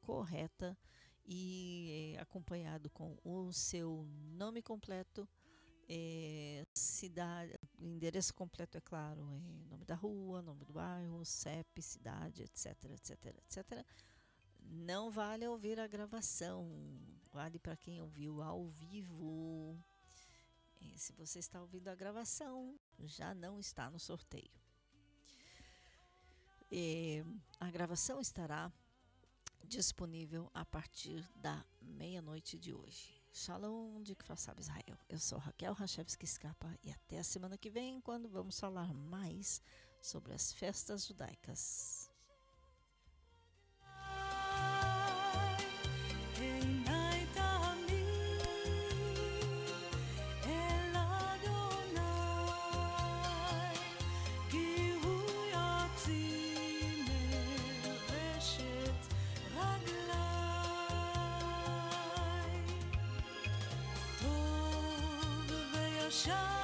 [0.00, 0.76] correta
[1.24, 5.28] e eh, acompanhado com o seu nome completo,
[5.88, 9.40] eh, cidade, endereço completo é claro, é
[9.70, 13.86] nome da rua, nome do bairro, CEP, cidade, etc, etc, etc.
[14.60, 16.68] Não vale ouvir a gravação,
[17.32, 19.82] vale para quem ouviu ao vivo.
[20.80, 24.50] E se você está ouvindo a gravação, já não está no sorteio.
[26.70, 27.24] E
[27.58, 28.70] a gravação estará
[29.64, 33.17] disponível a partir da meia-noite de hoje.
[33.32, 34.98] Shalom de Kfar Israel.
[35.08, 39.62] Eu sou Raquel Rachevski Scapa e até a semana que vem, quando vamos falar mais
[40.00, 42.07] sobre as festas judaicas.
[66.18, 66.57] show.